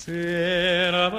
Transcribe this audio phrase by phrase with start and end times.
[0.00, 1.10] Será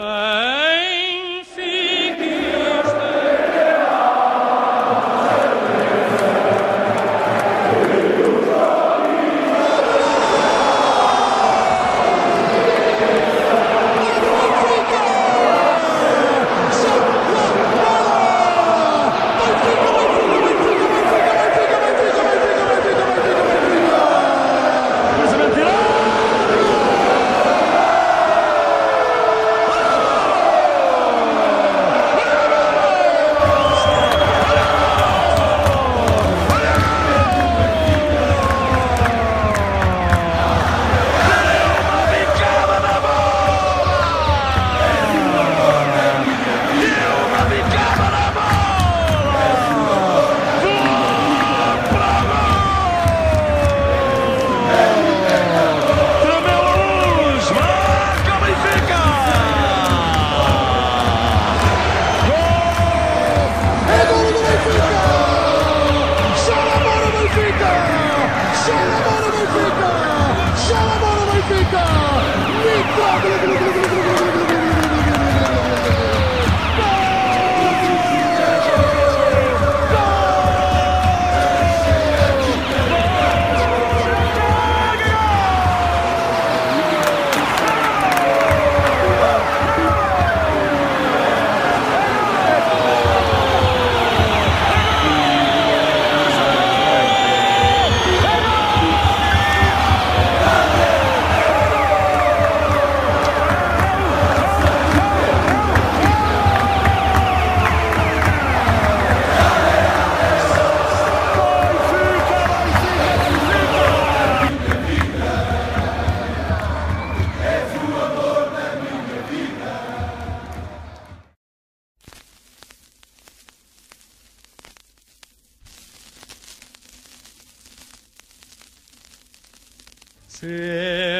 [130.42, 131.11] Será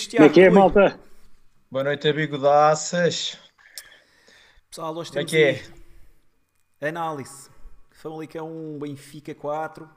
[0.00, 1.00] Meus queridos, Como é Tiago, que é, malta?
[1.70, 3.38] Boa noite, bigodaças.
[4.70, 5.64] Pessoal, hoje Como é temos que
[6.80, 6.88] é?
[6.88, 7.50] análise.
[7.90, 9.90] Famalicão 1, Benfica 4.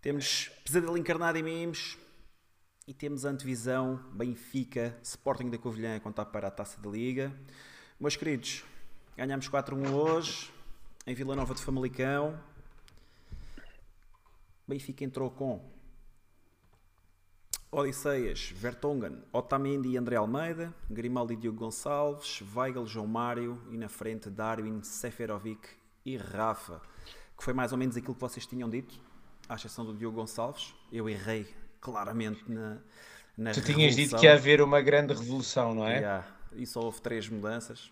[0.00, 1.98] Temos Pesadelo Encarnado em Memes.
[2.86, 7.32] E temos a antevisão Benfica Sporting da Covilhã a contar para a Taça da Liga.
[7.98, 8.62] Meus queridos,
[9.16, 10.52] ganhamos 4-1 hoje
[11.08, 12.38] em Vila Nova de Famalicão.
[14.68, 15.81] Benfica entrou com
[17.74, 23.88] Odisseias, Vertonghen, Otamendi e André Almeida, Grimaldi e Diogo Gonçalves, Weigl, João Mário e na
[23.88, 25.68] frente Darwin, Seferovic
[26.04, 26.82] e Rafa,
[27.36, 29.00] que foi mais ou menos aquilo que vocês tinham dito,
[29.48, 30.74] à exceção do Diogo Gonçalves.
[30.92, 31.46] Eu errei
[31.80, 32.78] claramente na,
[33.38, 34.20] na Tu tinhas dito revolução.
[34.20, 35.96] que ia haver uma grande revolução, não é?
[35.96, 37.90] Yeah, E só houve três mudanças.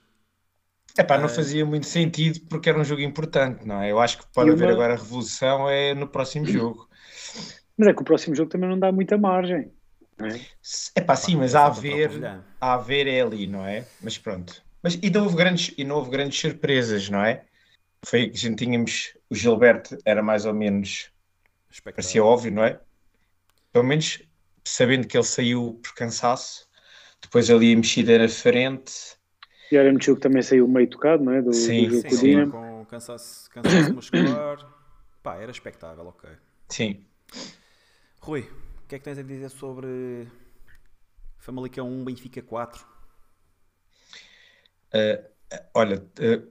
[0.98, 3.90] Epá, não fazia muito sentido porque era um jogo importante, não é?
[3.92, 6.88] Eu acho que pode E haver uma- agora revolução é no próximo jogo.
[7.80, 9.72] Mas é que o próximo jogo também não dá muita margem.
[10.94, 12.10] É pá, sim, mas há a ver,
[12.60, 13.86] há a ver é ali, não é?
[14.02, 14.62] Mas pronto.
[14.82, 17.46] Mas e não houve grandes, e não houve grandes surpresas, não é?
[18.04, 21.10] Foi que a gente tínhamos, o Gilberto era mais ou menos,
[21.70, 21.94] Espectáculo.
[21.94, 22.78] parecia óbvio, não é?
[23.72, 24.22] Pelo menos
[24.62, 26.68] sabendo que ele saiu por cansaço,
[27.22, 28.92] depois ali a mexida na frente,
[29.70, 31.40] E Aramchuk também saiu meio tocado, não é?
[31.42, 34.58] Do, Sim, do Sim, com o sim, com cansaço, cansaço muscular.
[35.22, 36.30] Pá, era expectável, ok.
[36.68, 37.04] sim.
[38.20, 38.42] Rui,
[38.84, 40.28] o que é que tens a dizer sobre
[41.38, 42.86] Famalicão 1, Benfica 4?
[45.74, 46.42] Olha, eh,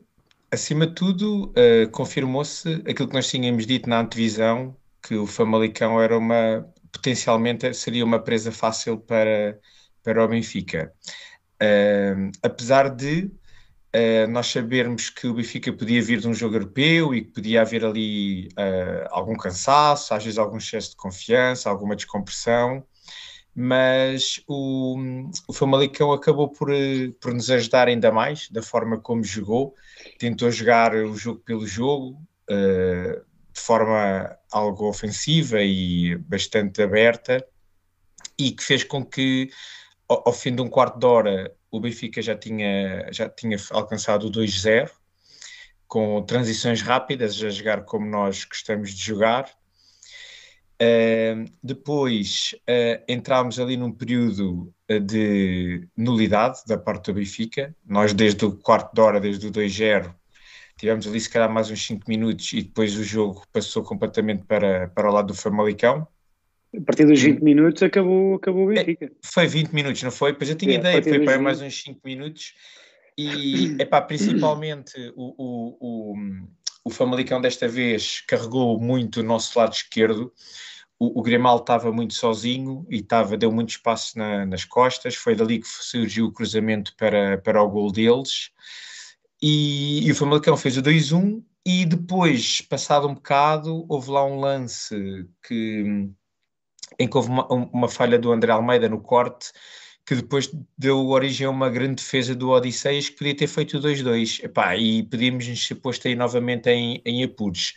[0.52, 6.02] acima de tudo, eh, confirmou-se aquilo que nós tínhamos dito na antevisão, que o Famalicão
[6.02, 9.60] era uma, potencialmente seria uma presa fácil para,
[10.04, 10.94] para o Benfica.
[11.60, 13.32] Eh, apesar de
[13.92, 17.62] eh, nós sabermos que o Benfica podia vir de um jogo europeu e que podia
[17.62, 22.86] haver ali eh, algum cansaço, às vezes algum excesso de confiança, alguma descompressão,
[23.56, 24.98] mas o,
[25.48, 29.76] o Famalicão acabou por, eh, por nos ajudar ainda mais da forma como jogou,
[30.18, 33.22] tentou jogar o jogo pelo jogo, eh,
[33.54, 37.46] de forma algo ofensiva e bastante aberta,
[38.38, 39.50] e que fez com que
[40.08, 44.28] ao, ao fim de um quarto de hora o Benfica já tinha, já tinha alcançado
[44.28, 44.90] o 2-0,
[45.88, 49.50] com transições rápidas, a jogar como nós gostamos de jogar.
[50.82, 57.76] Uh, depois uh, entramos ali num período uh, de nulidade da parte do Benfica.
[57.86, 60.16] Nós, desde o quarto de hora, desde o 2-0,
[60.78, 64.88] tivemos ali se calhar mais uns 5 minutos e depois o jogo passou completamente para,
[64.90, 66.08] para o lado do Famalicão.
[66.78, 69.12] A partir dos 20 minutos acabou, acabou o Benfica.
[69.24, 70.34] Foi 20 minutos, não foi?
[70.34, 71.42] Pois eu tinha É, ideia, foi para 20.
[71.44, 72.54] mais uns 5 minutos.
[73.18, 75.78] E, epá, principalmente o, o,
[76.14, 76.16] o,
[76.86, 80.32] o Famalicão desta vez carregou muito o nosso lado esquerdo.
[80.98, 85.16] O, o Grimaldo estava muito sozinho e estava, deu muito espaço na- nas costas.
[85.16, 88.52] Foi dali que surgiu o cruzamento para, para o gol deles.
[89.42, 94.40] E, e o Famalicão fez o 2-1 e depois, passado um bocado, houve lá um
[94.40, 96.10] lance que,
[96.98, 99.52] em que houve uma, uma falha do André Almeida no corte,
[100.06, 103.82] que depois deu origem a uma grande defesa do Odisseias que podia ter feito o
[103.82, 104.44] 2-2.
[104.44, 107.76] Epá, E podíamos nos ser posto aí novamente em, em apuros.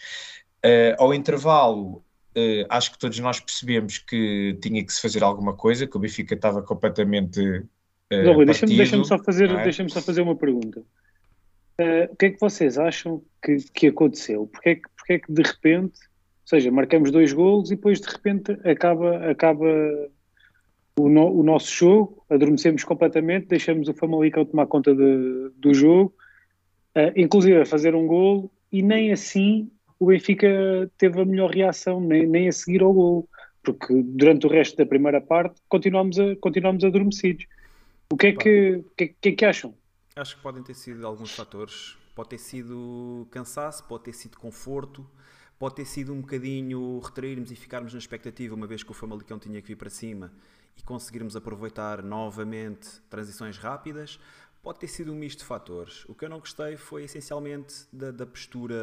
[0.62, 2.02] Eh, ao intervalo,
[2.34, 6.00] eh, acho que todos nós percebemos que tinha que se fazer alguma coisa, que o
[6.00, 7.64] Benfica estava completamente
[8.10, 9.64] Mas, Rui, Deixa-me deixa só, fazer, não é?
[9.64, 10.82] deixa só fazer uma pergunta.
[11.78, 14.46] Eh, o que é que vocês acham que, que aconteceu?
[14.46, 15.98] Porquê é que, porquê é que de repente,
[16.42, 19.66] ou seja, marcamos dois golos e depois de repente acaba, acaba
[20.98, 26.12] o, no- o nosso jogo, adormecemos completamente, deixamos o Famalicão tomar conta de- do jogo,
[26.94, 30.48] eh, inclusive a fazer um golo, e nem assim o Benfica
[30.98, 33.28] teve a melhor reação, nem, nem a seguir ao golo,
[33.62, 37.46] porque durante o resto da primeira parte continuamos, a, continuamos adormecidos.
[38.12, 39.74] O que é que, que, é- que é que acham?
[40.16, 41.96] Acho que podem ter sido alguns fatores.
[42.14, 45.06] Pode ter sido cansaço, pode ter sido conforto,
[45.62, 49.38] pode ter sido um bocadinho retrairmos e ficarmos na expectativa, uma vez que o Famalicão
[49.38, 50.32] tinha que vir para cima
[50.76, 54.18] e conseguirmos aproveitar novamente transições rápidas.
[54.60, 56.04] Pode ter sido um misto de fatores.
[56.08, 58.74] O que eu não gostei foi essencialmente da, da postura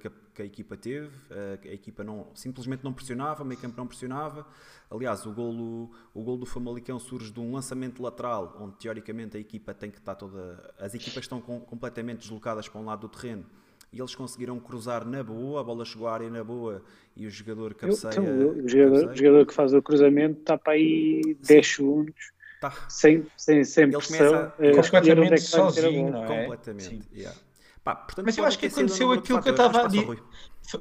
[0.00, 1.10] que a, que a equipa teve.
[1.30, 4.46] A, a equipa não, simplesmente não pressionava, o meio campo não pressionava.
[4.90, 9.40] Aliás, o golo, o golo do Famalicão surge de um lançamento lateral, onde teoricamente a
[9.40, 10.72] equipa tem que estar toda.
[10.78, 13.44] As equipas estão com- completamente deslocadas para um lado do terreno
[13.92, 16.82] e eles conseguiram cruzar na boa, a bola chegou à área na boa
[17.14, 18.10] e o jogador Eu- cabeceia.
[18.12, 19.14] então, o, jogador, o cabeceia.
[19.16, 22.14] jogador que faz o cruzamento está para aí 10 segundos,
[22.60, 22.70] Tá.
[22.88, 24.16] sem, sem, sem Ele pressão.
[24.18, 26.42] começa eh, completamente é sozinho, não é?
[26.42, 26.84] Completamente.
[26.84, 27.02] Sim.
[27.14, 27.36] yeah.
[27.84, 30.22] Pá, portanto, Mas eu acho que aconteceu aquilo que eu estava a dizer.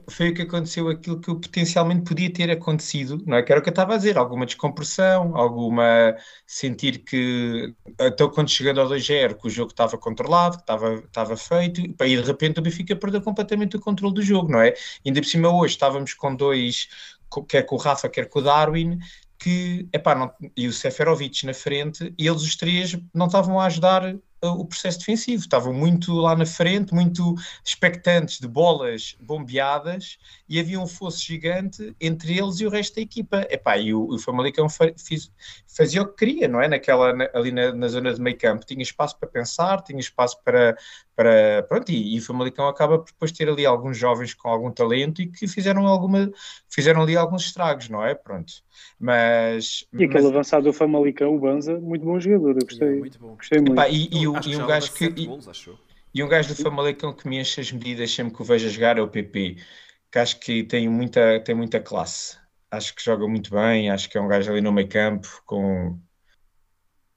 [0.10, 3.44] Foi- o que aconteceu, aquilo que potencialmente podia ter acontecido, não é?
[3.44, 8.50] Que era o que eu estava a dizer, alguma descompressão, alguma sentir que até quando
[8.50, 12.22] chegando ao 2-0 que o jogo estava controlado, que estava, estava feito, e e de
[12.22, 14.74] repente o Benfica perdeu completamente o controle do jogo, não é?
[15.06, 16.88] Ainda por cima hoje estávamos com dois,
[17.50, 18.98] quer com o Rafa, quer com o Darwin,
[19.40, 23.66] que, epá, não, e o Seferovic na frente, e eles os três não estavam a
[23.66, 30.18] ajudar o processo defensivo, estavam muito lá na frente, muito expectantes de bolas bombeadas,
[30.50, 33.46] e havia um fosso gigante entre eles e o resto da equipa.
[33.50, 35.32] Epá, e o, o Famalicão fa- fiz-
[35.68, 36.68] fazia o que queria, não é?
[36.68, 40.38] Naquela, na- ali na, na zona de meio campo, tinha espaço para pensar, tinha espaço
[40.44, 40.76] para,
[41.16, 44.72] para pronto, e, e o Famalicão acaba por depois ter ali alguns jovens com algum
[44.72, 46.32] talento e que fizeram alguma,
[46.68, 48.16] fizeram ali alguns estragos, não é?
[48.16, 48.54] Pronto.
[49.00, 53.00] Mas, E aquele mas- avançado do Famalicão, o Banza, muito bom jogador, eu gostei, Yeah,
[53.00, 53.36] muito bom.
[53.36, 53.74] gostei muito.
[53.74, 55.80] Epá, e, e o- Acho e um gajo que e, acho
[56.14, 58.70] e um gajo do Famalicão que me enche as medidas sempre que o vejo a
[58.70, 59.56] jogar é o PP,
[60.12, 62.38] que acho que tem muita, tem muita classe.
[62.70, 66.00] acho que joga muito bem, acho que é um gajo ali no meio campo com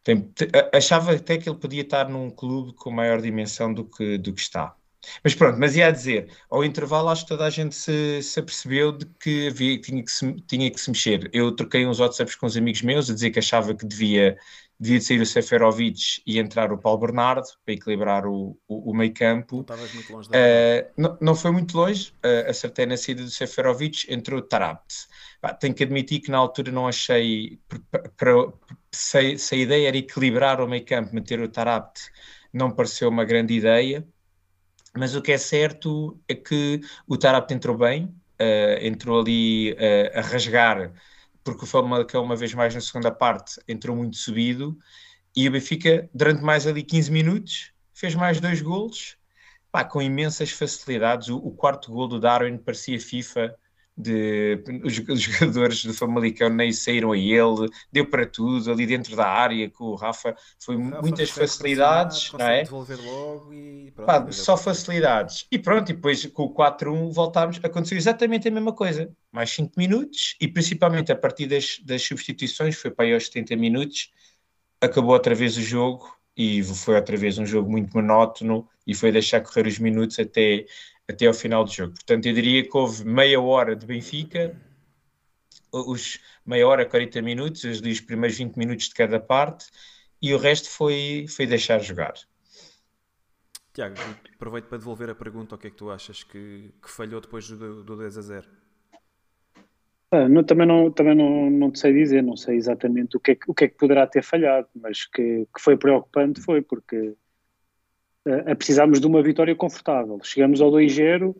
[0.02, 0.30] tem,
[0.72, 4.40] achava até que ele podia estar num clube com maior dimensão do que, do que
[4.40, 4.76] está.
[5.22, 8.40] Mas pronto, mas ia a dizer, ao intervalo acho que toda a gente se, se
[8.40, 11.30] apercebeu de que havia, tinha, que se, tinha que se mexer.
[11.32, 14.38] Eu troquei uns WhatsApps com uns amigos meus a dizer que achava que devia,
[14.84, 19.14] devia sair o Seferovic e entrar o Paulo Bernardo para equilibrar o, o, o meio
[19.14, 19.62] campo.
[19.62, 23.30] Estavas muito longe da uh, não, não foi muito longe, uh, acertei na saída do
[23.30, 25.06] Seferovic, entrou o Tarabt.
[25.58, 27.58] tenho que admitir que na altura não achei,
[28.92, 32.00] se, se a ideia era equilibrar o meio campo, meter o Tarabt,
[32.52, 34.06] não pareceu uma grande ideia
[34.96, 38.04] mas o que é certo é que o Tarap entrou bem,
[38.40, 39.76] uh, entrou ali
[40.14, 40.92] a rasgar,
[41.44, 44.76] porque o Famalicão, uma vez mais na segunda parte, entrou muito subido,
[45.36, 49.16] e o Benfica, durante mais ali 15 minutos, fez mais dois golos,
[49.70, 51.28] pá, com imensas facilidades.
[51.28, 53.54] O, o quarto gol do Darwin parecia FIFA,
[53.96, 59.14] de os, os, jogadores do Famalicão nem saíram a ele, deu para tudo ali dentro
[59.14, 62.64] da área com o Rafa, foi Rafa muitas facilidades, não é?
[62.64, 65.46] Pronto, Pá, só facilidades.
[65.50, 69.72] E pronto, e depois com o 4-1 voltámos, aconteceu exatamente a mesma coisa, mais 5
[69.76, 74.10] minutos e principalmente a partir das, das substituições, foi para aí aos 70 minutos,
[74.80, 79.12] acabou outra vez o jogo e foi outra vez um jogo muito monótono e foi
[79.12, 80.66] deixar correr os minutos até
[81.08, 81.94] até ao final do jogo.
[81.94, 84.58] Portanto, eu diria que houve meia hora de Benfica,
[85.72, 89.66] os meia hora, 40 minutos, os, os primeiros 20 minutos de cada parte,
[90.20, 92.14] e o resto foi, foi deixar jogar.
[93.72, 93.96] Tiago,
[94.34, 97.48] aproveito para devolver a pergunta: o que é que tu achas que, que falhou depois
[97.48, 98.48] do, do 10 a 0?
[100.12, 103.32] Ah, não, também não, também não, não te sei dizer, não sei exatamente o que
[103.32, 107.16] é, o que, é que poderá ter falhado, mas que, que foi preocupante foi porque
[108.46, 110.18] a precisarmos de uma vitória confortável.
[110.22, 111.36] Chegamos ao 2-0 uh,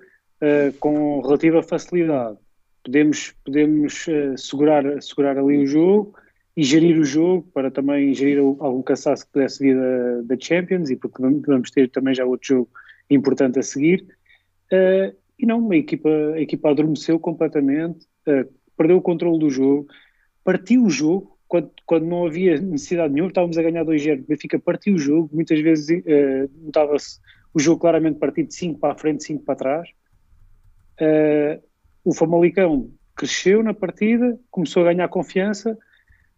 [0.79, 2.37] com relativa facilidade.
[2.85, 6.15] Podemos, podemos uh, segurar, segurar ali o jogo
[6.57, 10.91] e gerir o jogo para também gerir algum cansaço que pudesse vir da, da Champions
[10.91, 12.69] e porque vamos ter também já outro jogo
[13.11, 14.07] importante a seguir.
[14.71, 18.07] Uh, e não, a equipa, a equipa adormeceu completamente,
[18.77, 19.89] perdeu o controle do jogo,
[20.45, 24.25] partiu o jogo, quando, quando não havia necessidade nenhuma, estávamos a ganhar 2-0.
[24.25, 27.21] O Benfica partiu o jogo, muitas vezes uh, notava-se
[27.53, 29.89] o jogo claramente partido de 5 para a frente, 5 para trás.
[31.01, 31.63] Uh,
[32.05, 35.79] o Famalicão cresceu na partida, começou a ganhar confiança,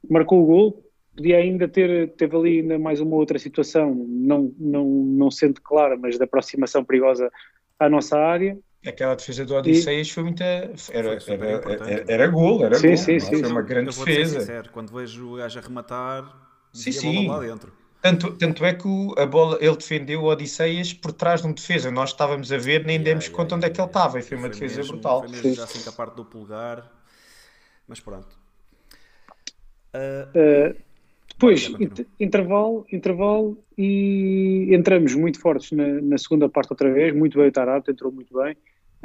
[0.06, 0.84] marcou o gol,
[1.16, 5.96] podia ainda ter, teve ali ainda mais uma outra situação, não, não, não sendo clara,
[5.96, 7.32] mas de aproximação perigosa
[7.78, 10.12] à nossa área, aquela defesa do Odisseias e...
[10.12, 10.44] foi muita.
[10.44, 12.96] Era, foi era, era, era, gol, era sim, gol.
[12.96, 14.40] Sim, sim, foi uma grande defesa.
[14.40, 17.28] Sincero, quando vejo o gajo a rematar, sim, sim.
[17.28, 17.72] lá dentro.
[18.02, 18.88] Tanto, tanto é que
[19.18, 21.90] a bola, ele defendeu o Odisseias por trás de um defesa.
[21.90, 24.18] Nós estávamos a ver, nem yeah, demos yeah, conta yeah, onde é que ele estava.
[24.18, 25.20] E foi, foi uma defesa mesmo, brutal.
[25.20, 26.92] Foi mesmo já assim com a parte do polegar.
[27.88, 28.38] Mas pronto.
[29.94, 30.86] Uh, uh,
[31.28, 31.70] depois,
[32.18, 37.14] intervalo, intervalo e entramos muito fortes na, na, segunda parte outra vez.
[37.14, 38.56] Muito bem o Tarap, entrou muito bem.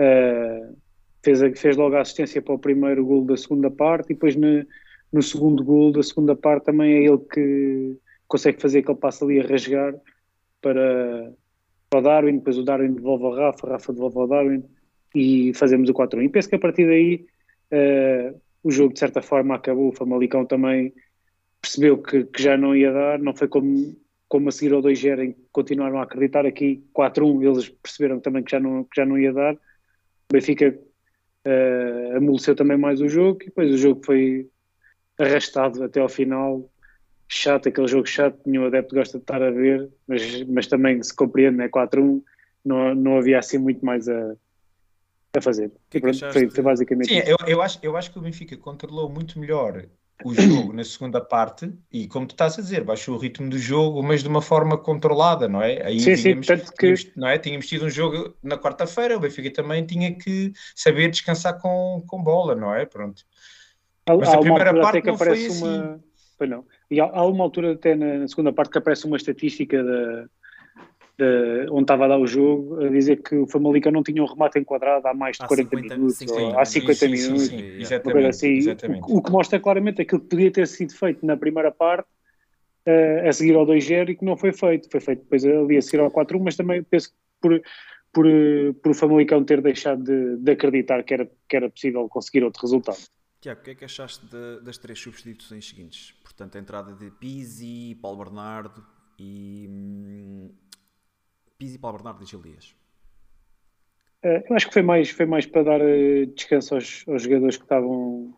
[0.02, 0.76] Uh,
[1.24, 4.66] fez, fez logo a assistência para o primeiro gol da segunda parte e depois no,
[5.14, 9.40] no segundo gol da segunda parte também é ele que consegue fazer aquele passo ali
[9.40, 9.94] a rasgar
[10.62, 11.34] para,
[11.90, 14.64] para o Darwin, depois o Darwin devolve ao Rafa, Rafa devolve ao Darwin
[15.14, 16.24] e fazemos o 4-1.
[16.24, 17.26] E penso que a partir daí
[17.72, 20.94] uh, o jogo de certa forma acabou, o Famalicão também
[21.62, 23.96] percebeu que, que, já não ia dar, não foi como,
[24.28, 26.46] como a seguir ao 2-0 em que continuaram a acreditar.
[26.46, 29.58] Aqui 4-1, eles perceberam também que já não, que já não ia dar
[30.32, 30.80] o Benfica
[31.46, 34.50] uh, amoleceu também mais o jogo e depois o jogo foi
[35.20, 36.70] arrastado até ao final.
[37.28, 41.16] Chato, aquele jogo chato, nenhum adepto gosta de estar a ver, mas, mas também se
[41.16, 41.70] compreende, né?
[41.70, 42.22] 4-1,
[42.64, 44.36] não, não havia assim muito mais a,
[45.38, 45.72] a fazer.
[45.90, 48.58] Que é que foi, foi, basicamente Sim, eu, eu, acho, eu acho que o Benfica
[48.58, 49.86] controlou muito melhor
[50.24, 53.58] o jogo na segunda parte e, como tu estás a dizer, baixou o ritmo do
[53.58, 55.86] jogo, mas de uma forma controlada, não é?
[55.86, 56.76] Aí sim, tínhamos, sim, que...
[56.78, 57.38] tínhamos, não é?
[57.38, 62.24] tínhamos tido um jogo na quarta-feira, o Benfica também tinha que saber descansar com, com
[62.24, 62.86] bola, não é?
[62.86, 63.24] Pronto.
[64.08, 65.94] Há, mas há a primeira parte que não aparece foi uma...
[65.94, 66.04] assim.
[66.38, 66.66] Pois não.
[66.90, 70.26] E há, há, uma altura até na, na segunda parte que aparece uma estatística da
[71.22, 74.26] Uh, onde estava a dar o jogo, a dizer que o Famalicão não tinha um
[74.26, 77.58] remate enquadrado há mais de há 40 50, minutos, 50, há 50 sim, minutos, sim,
[77.58, 79.04] sim, exatamente, assim, exatamente.
[79.04, 82.08] O, o, que mostra claramente aquilo que podia ter sido feito na primeira parte,
[82.88, 84.90] uh, a seguir ao 2-0 e que não foi feito.
[84.90, 87.62] Foi feito depois ali a seguir ao 4-1, mas também penso que por,
[88.12, 88.26] por,
[88.82, 92.62] por o Famalicão ter deixado de, de, acreditar que era, que era possível conseguir outro
[92.62, 93.00] resultado.
[93.40, 96.14] Tiago, o que é que achaste de, das três substituições seguintes?
[96.24, 98.84] Portanto, a entrada de Pizzi, Paulo Bernardo
[99.18, 100.52] e hum,
[101.62, 102.76] Pizzi, Paulo Bernardo e Gil Dias?
[104.24, 107.56] Uh, eu acho que foi mais, foi mais para dar uh, descanso aos, aos, jogadores
[107.56, 108.34] que estavam,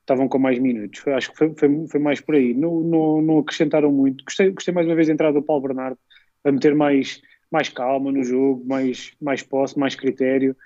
[0.00, 1.06] estavam com mais minutos.
[1.08, 2.54] Acho que foi, foi, foi, mais por aí.
[2.54, 4.24] Não, não, não acrescentaram muito.
[4.24, 5.98] Gostei, gostei mais uma vez da entrada do Paulo Bernardo
[6.44, 10.56] a meter mais, mais calma no jogo, mais, mais posse, mais critério.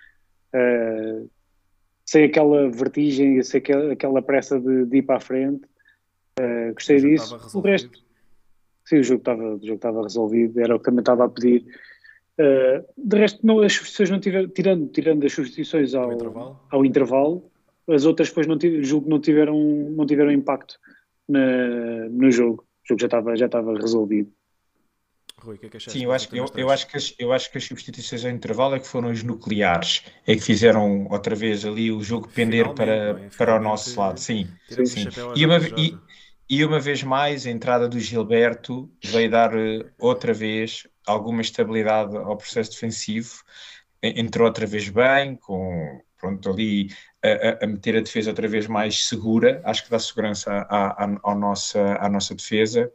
[0.54, 1.28] Uh,
[2.04, 5.64] sem aquela vertigem, sem aquela, aquela pressa de, de ir para a frente.
[6.38, 7.36] Uh, gostei disso.
[7.52, 7.98] O resto,
[8.84, 11.66] sim, o jogo estava, o jogo estava resolvido, era o que também estava a pedir.
[12.38, 16.60] Uh, de resto, não, as substituições não tiveram, tirando, tirando as substituições ao, intervalo.
[16.70, 17.50] ao intervalo,
[17.88, 19.58] as outras depois não, julgo não tiveram,
[19.90, 20.78] não tiveram impacto
[21.28, 22.66] na, no jogo.
[22.84, 24.30] O jogo já estava, já estava resolvido.
[25.38, 27.58] Rui, que é que Sim, eu acho, eu, eu, acho que as, eu acho que
[27.58, 31.92] as substituições ao intervalo é que foram os nucleares, é que fizeram outra vez ali
[31.92, 33.28] o jogo pender para, é?
[33.36, 34.18] para o nosso lado.
[34.18, 35.06] Sim, sim.
[35.36, 35.96] E, uma, e,
[36.48, 42.16] e, uma vez mais, a entrada do Gilberto veio dar eh, outra vez alguma estabilidade
[42.16, 43.42] ao processo defensivo.
[44.02, 46.88] Entrou outra vez bem, com pronto, ali
[47.22, 51.18] a, a, meter a defesa outra vez mais segura, acho que dá segurança à, à,
[51.24, 52.90] à, nossa, à nossa defesa.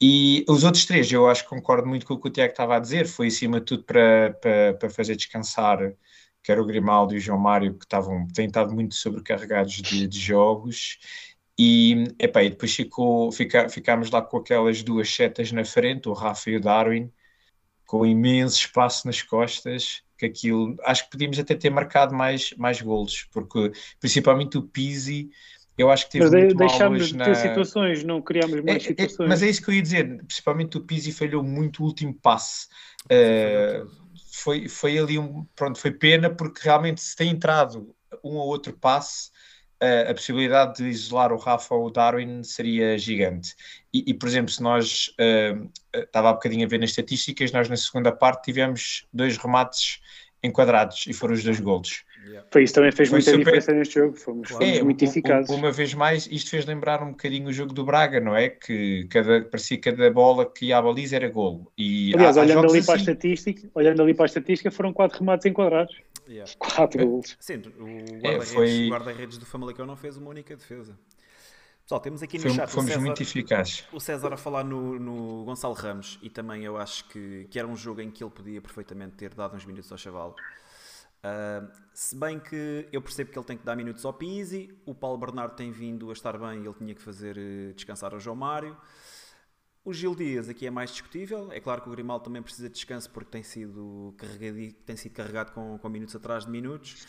[0.00, 2.76] E os outros três, eu acho que concordo muito com o que o Tiago estava
[2.76, 5.92] a dizer, foi acima de tudo para, para, para fazer descansar,
[6.42, 10.18] quer o Grimaldo e o João Mário, que estavam, têm estado muito sobrecarregados de, de
[10.20, 10.98] jogos,
[11.58, 16.12] e, epá, e depois ficou, fica, ficámos lá com aquelas duas setas na frente, o
[16.12, 17.10] Rafa e o Darwin,
[17.86, 22.80] com imenso espaço nas costas, que aquilo, acho que podíamos até ter marcado mais, mais
[22.80, 25.30] golos, porque principalmente o Pizzi,
[25.78, 27.34] eu acho que teve mas muito deixámos de ter na...
[27.34, 29.26] situações, não criámos mais é, situações.
[29.26, 32.14] É, mas é isso que eu ia dizer, principalmente o Pizzi falhou muito o último
[32.14, 32.66] passe.
[33.04, 33.88] Uh,
[34.32, 38.72] foi, foi ali um, pronto, foi pena porque realmente se tem entrado um ou outro
[38.72, 39.30] passe,
[39.80, 43.54] a possibilidade de isolar o Rafa ou o Darwin seria gigante.
[43.92, 47.68] E, e por exemplo, se nós, uh, estava há bocadinho a ver nas estatísticas, nós
[47.68, 50.00] na segunda parte tivemos dois remates
[50.42, 52.04] enquadrados e foram os dois golos.
[52.26, 52.48] Yeah.
[52.50, 53.44] Foi isso também fez Foi muita super...
[53.44, 55.48] diferença neste jogo, fomos, fomos é, muito eficazes.
[55.48, 58.48] Uma vez mais, isto fez lembrar um bocadinho o jogo do Braga, não é?
[58.48, 61.70] Que cada, parecia que cada bola que ia à baliza era golo.
[61.78, 62.86] E Aliás, há, olhando, há ali assim...
[62.86, 65.94] para a assim- estatística, olhando ali para a estatística, foram quatro remates enquadrados.
[66.28, 66.52] Yeah.
[66.58, 67.36] Quatro golos.
[67.38, 67.88] Sim, o
[68.26, 68.88] é, guarda-redes é, foi...
[68.88, 70.98] guarda do Famalicão não fez uma única defesa.
[71.86, 73.84] Pessoal, temos aqui no Foi, chat fomos César, muito eficazes.
[73.92, 77.68] o César a falar no, no, Gonçalo Ramos e também eu acho que, que era
[77.68, 80.34] um jogo em que ele podia perfeitamente ter dado uns minutos ao chaval.
[81.18, 84.96] Uh, se bem que eu percebo que ele tem que dar minutos ao Pizzi, o
[84.96, 88.18] Paulo Bernardo tem vindo a estar bem e ele tinha que fazer uh, descansar o
[88.18, 88.76] João Mário.
[89.86, 91.52] O Gil Dias aqui é mais discutível.
[91.52, 95.12] É claro que o Grimaldo também precisa de descanso porque tem sido carregado, tem sido
[95.12, 97.06] carregado com, com minutos atrás de minutos.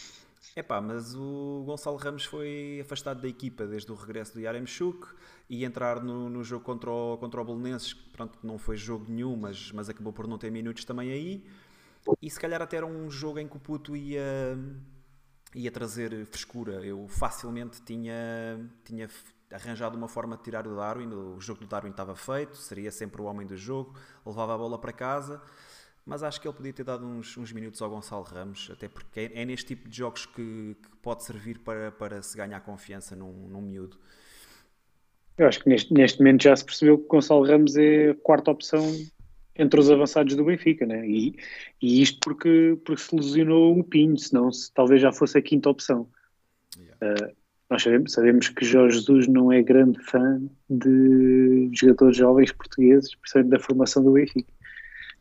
[0.56, 5.08] Epá, mas o Gonçalo Ramos foi afastado da equipa desde o regresso do Yaremchuk
[5.50, 9.36] e entrar no, no jogo contra o, contra o Belenenses, pronto, não foi jogo nenhum,
[9.36, 11.44] mas, mas acabou por não ter minutos também aí.
[12.22, 14.56] E se calhar até era um jogo em que o Puto ia,
[15.56, 16.86] ia trazer frescura.
[16.86, 19.10] Eu facilmente tinha, tinha
[19.52, 21.08] arranjado uma forma de tirar o Darwin.
[21.08, 24.80] O jogo do Darwin estava feito, seria sempre o homem do jogo, levava a bola
[24.80, 25.42] para casa.
[26.06, 29.20] Mas acho que ele podia ter dado uns, uns minutos ao Gonçalo Ramos, até porque
[29.20, 33.14] é, é neste tipo de jogos que, que, pode servir para, para se ganhar confiança
[33.14, 33.98] num, num miúdo.
[35.38, 38.16] Eu acho que neste, neste momento já se percebeu que o Gonçalo Ramos é a
[38.16, 38.82] quarta opção
[39.58, 41.06] entre os avançados do Benfica, né?
[41.06, 41.36] E,
[41.82, 45.70] e isto porque, porque se lesionou o Pinho, senão se, talvez já fosse a quinta
[45.70, 46.08] opção.
[46.78, 47.26] Yeah.
[47.26, 47.36] Uh,
[47.70, 53.52] nós sabemos, sabemos que Jorge Jesus não é grande fã de jogadores jovens portugueses, principalmente
[53.52, 54.52] da formação do Benfica.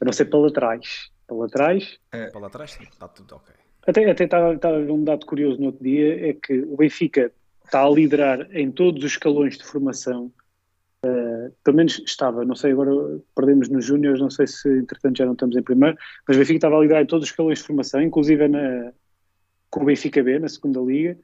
[0.00, 1.11] A não ser para trás.
[1.26, 1.98] Para trás.
[2.12, 2.26] É.
[2.30, 3.54] Para trás, está tudo ok.
[3.87, 7.32] Até, até estava, estava um dado curioso no outro dia: é que o Benfica
[7.64, 10.32] está a liderar em todos os escalões de formação
[11.04, 12.90] Uh, pelo menos estava, não sei, agora
[13.35, 16.56] perdemos nos Júniors, não sei se entretanto já não estamos em primeiro, mas o Benfica
[16.56, 18.92] estava a liderar em todos os escalões de formação, inclusive na,
[19.70, 21.16] com o Benfica B, na segunda liga,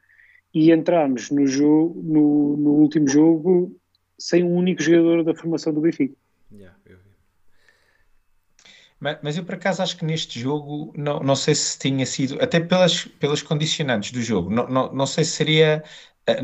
[0.55, 3.77] e entramos no, jogo, no, no último jogo
[4.19, 6.15] sem um único jogador da formação do Benfica.
[6.53, 7.11] Yeah, eu vi.
[9.01, 12.41] Mas, mas, eu por acaso acho que neste jogo, não, não sei se tinha sido,
[12.41, 15.83] até pelas, pelas condicionantes do jogo, não, não, não sei se seria
[16.27, 16.41] eh,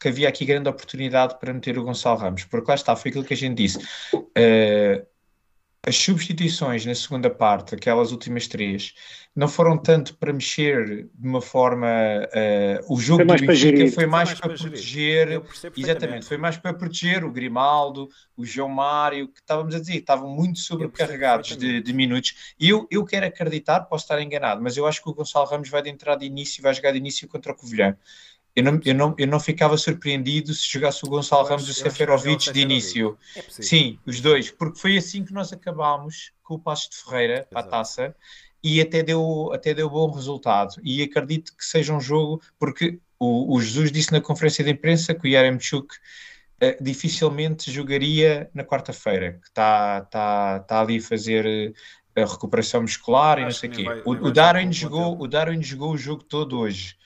[0.00, 3.24] que, havia aqui grande oportunidade para meter o Gonçalo Ramos, porque lá está, foi aquilo
[3.24, 3.78] que a gente disse.
[4.12, 5.06] Uh,
[5.86, 8.94] as substituições na segunda parte, aquelas últimas três,
[9.34, 11.86] não foram tanto para mexer de uma forma.
[11.88, 15.42] Uh, o jogo foi do Benfica foi mais, foi mais para, para proteger.
[15.76, 20.28] Exatamente, foi mais para proteger o Grimaldo, o João Mário, que estávamos a dizer, estavam
[20.28, 22.54] muito sobrecarregados de, de, minutos.
[22.58, 25.68] E eu, eu quero acreditar, posso estar enganado, mas eu acho que o Gonçalo Ramos
[25.68, 27.96] vai de entrar de início e vai jogar de início contra o Covilhã.
[28.58, 31.74] Eu não, eu, não, eu não ficava surpreendido se jogasse o Gonçalo Ramos e o
[31.74, 33.16] Seferovic de início.
[33.36, 37.34] É Sim, os dois, porque foi assim que nós acabámos com o Passo de Ferreira
[37.34, 37.48] Exato.
[37.50, 38.16] para a taça
[38.60, 40.74] e até deu, até deu bom resultado.
[40.82, 45.14] E acredito que seja um jogo, porque o, o Jesus disse na conferência de imprensa
[45.14, 51.72] que o Yaremchuk uh, dificilmente jogaria na quarta-feira, que está tá, tá ali a fazer
[52.16, 53.84] a recuperação muscular e não sei o quê.
[53.84, 56.98] Vai, o, o, Darwin jogou, o Darwin jogou o jogo todo hoje.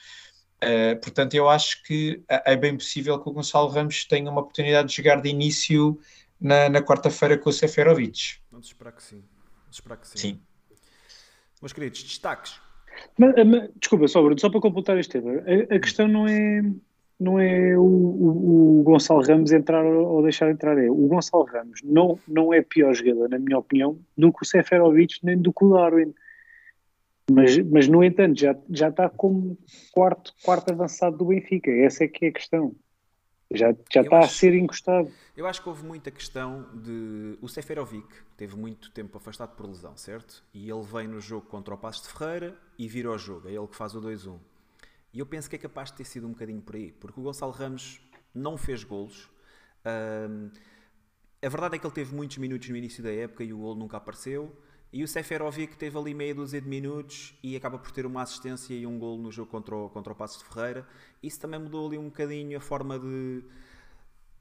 [0.62, 4.88] Uh, portanto, eu acho que é bem possível que o Gonçalo Ramos tenha uma oportunidade
[4.88, 5.98] de jogar de início
[6.40, 8.38] na, na quarta-feira com o Seferovic.
[8.50, 9.24] Vamos esperar que sim.
[9.62, 10.18] Vamos esperar que sim.
[10.18, 10.40] sim.
[11.60, 12.60] Meus queridos, destaques.
[13.16, 15.32] Mas, mas, desculpa, só, Bruno, só para completar este tema.
[15.32, 16.62] A, a questão não é,
[17.18, 20.76] não é o, o, o, Gonçalo Ramos entrar ou deixar entrar.
[20.76, 24.46] É o Gonçalo Ramos não, não é pior jogador, na minha opinião, do que o
[24.46, 26.12] Seferovic nem do que o Darwin.
[27.30, 29.56] Mas, mas no entanto, já, já está como
[29.92, 31.70] quarto, quarto avançado do Benfica.
[31.70, 32.74] Essa é que é a questão.
[33.50, 35.10] Já, já está acho, a ser encostado.
[35.36, 37.38] Eu acho que houve muita questão de.
[37.40, 40.42] O Seferovic teve muito tempo afastado por lesão, certo?
[40.54, 43.48] E ele vem no jogo contra o Passos de Ferreira e vira o jogo.
[43.48, 44.38] É ele que faz o 2-1.
[45.12, 47.22] E eu penso que é capaz de ter sido um bocadinho por aí, porque o
[47.22, 48.00] Gonçalo Ramos
[48.34, 49.30] não fez golos.
[49.84, 50.50] Um,
[51.44, 53.74] a verdade é que ele teve muitos minutos no início da época e o gol
[53.74, 54.56] nunca apareceu.
[54.92, 58.74] E o Seferovic teve ali meia dúzia de minutos e acaba por ter uma assistência
[58.74, 60.86] e um gol no jogo contra o, contra o Passos de Ferreira.
[61.22, 63.42] Isso também mudou ali um bocadinho a forma de,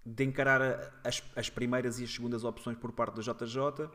[0.05, 3.89] de encarar as, as primeiras e as segundas opções por parte do JJ.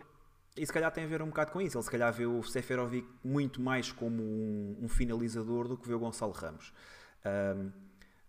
[0.57, 1.77] E se calhar tem a ver um bocado com isso.
[1.77, 5.93] Ele se calhar vê o Seferovic muito mais como um, um finalizador do que vê
[5.93, 6.73] o Gonçalo Ramos.
[7.23, 7.71] Um,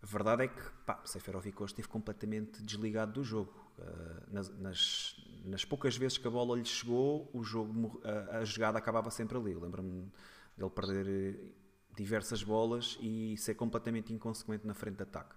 [0.02, 3.54] a verdade é que pá, o Seferovic hoje esteve completamente desligado do jogo.
[3.80, 5.16] Uh, nas, nas,
[5.48, 9.38] nas, poucas vezes que a bola lhe chegou, o jogo, a, a jogada acabava sempre
[9.38, 9.54] ali.
[9.54, 10.12] Lembro-me
[10.58, 11.52] dele perder eh,
[11.96, 15.36] diversas bolas e ser completamente inconsequente na frente de ataque.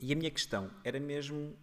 [0.00, 1.56] E a minha questão era mesmo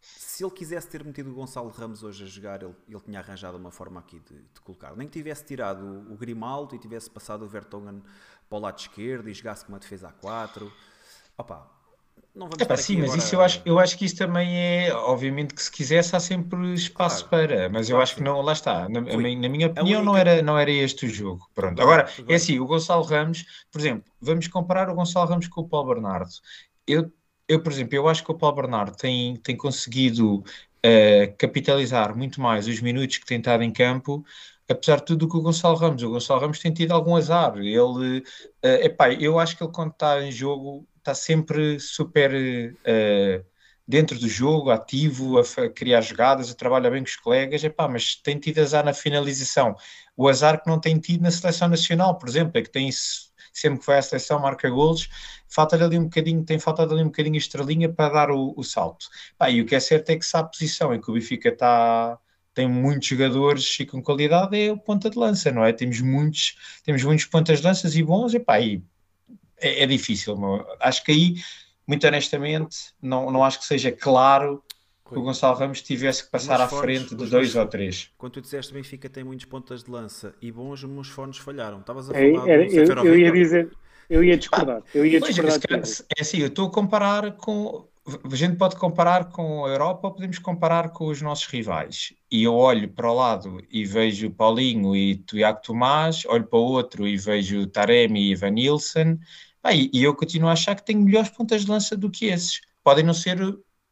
[0.00, 3.56] se ele quisesse ter metido o Gonçalo Ramos hoje a jogar, ele, ele tinha arranjado
[3.56, 4.94] uma forma aqui de, de colocar.
[4.96, 8.02] Nem que tivesse tirado o, o, Grimaldo e tivesse passado o Vertonghen
[8.48, 10.72] para o lado esquerdo e jogasse com uma defesa a 4.
[11.36, 11.75] Opa,
[12.36, 13.18] não vamos Epá, sim, mas agora...
[13.18, 16.74] isso eu acho, eu acho que isso também é, obviamente que se quisesse há sempre
[16.74, 17.48] espaço claro.
[17.48, 20.02] para, mas eu acho que não, lá está, na, na minha opinião única...
[20.02, 21.48] não, era, não era este o jogo.
[21.54, 21.80] Pronto.
[21.80, 25.68] Agora, é assim, o Gonçalo Ramos, por exemplo, vamos comparar o Gonçalo Ramos com o
[25.68, 26.30] Paulo Bernardo.
[26.86, 27.10] Eu
[27.48, 32.40] eu, por exemplo, eu acho que o Paulo Bernardo tem, tem conseguido uh, capitalizar muito
[32.40, 34.24] mais os minutos que tem estado em campo,
[34.68, 36.02] apesar de tudo do que o Gonçalo Ramos.
[36.02, 37.56] O Gonçalo Ramos tem tido algum azar.
[37.56, 38.22] Ele, uh,
[38.62, 43.44] epá, eu acho que ele quando está em jogo está sempre super uh,
[43.86, 48.16] dentro do jogo, ativo, a, criar jogadas, a trabalhar bem com os colegas, epá, mas
[48.16, 49.76] tem tido azar na finalização.
[50.16, 52.90] O azar que não tem tido na seleção nacional, por exemplo, é que tem
[53.52, 55.08] sempre que vai à seleção marca golos,
[55.48, 58.64] falta ali um bocadinho, tem faltado ali um bocadinho a estrelinha para dar o, o
[58.64, 59.06] salto.
[59.38, 61.50] Pá, e o que é certo é que se há posição em que o Benfica
[61.50, 62.18] está
[62.52, 65.74] tem muitos jogadores e com qualidade é o ponta de lança, não é?
[65.74, 68.82] Temos muitos, temos muitos pontas de lanças e bons, e pá, e
[69.60, 70.66] é, é difícil, meu.
[70.80, 71.34] acho que aí,
[71.86, 74.62] muito honestamente, não, não acho que seja claro
[75.08, 78.10] que o Gonçalo Ramos tivesse que passar à frente de dois ou três.
[78.18, 81.80] Quando tu disseste Benfica tem muitos pontas de lança e bons, os meus fones falharam.
[81.80, 83.70] Estavas a é, falar é, eu, eu, ia dizer,
[84.10, 84.82] eu ia discordar.
[84.94, 85.60] Eu ia discordar
[86.16, 87.86] é assim, eu estou a comparar com.
[88.30, 92.12] A gente pode comparar com a Europa ou podemos comparar com os nossos rivais.
[92.30, 96.62] E eu olho para o lado e vejo Paulinho e Tiago Tomás, olho para o
[96.62, 99.18] outro e vejo Taremi e Ivan Nilsson,
[99.72, 102.60] e, e eu continuo a achar que tenho melhores pontas de lança do que esses.
[102.82, 103.40] Podem não ser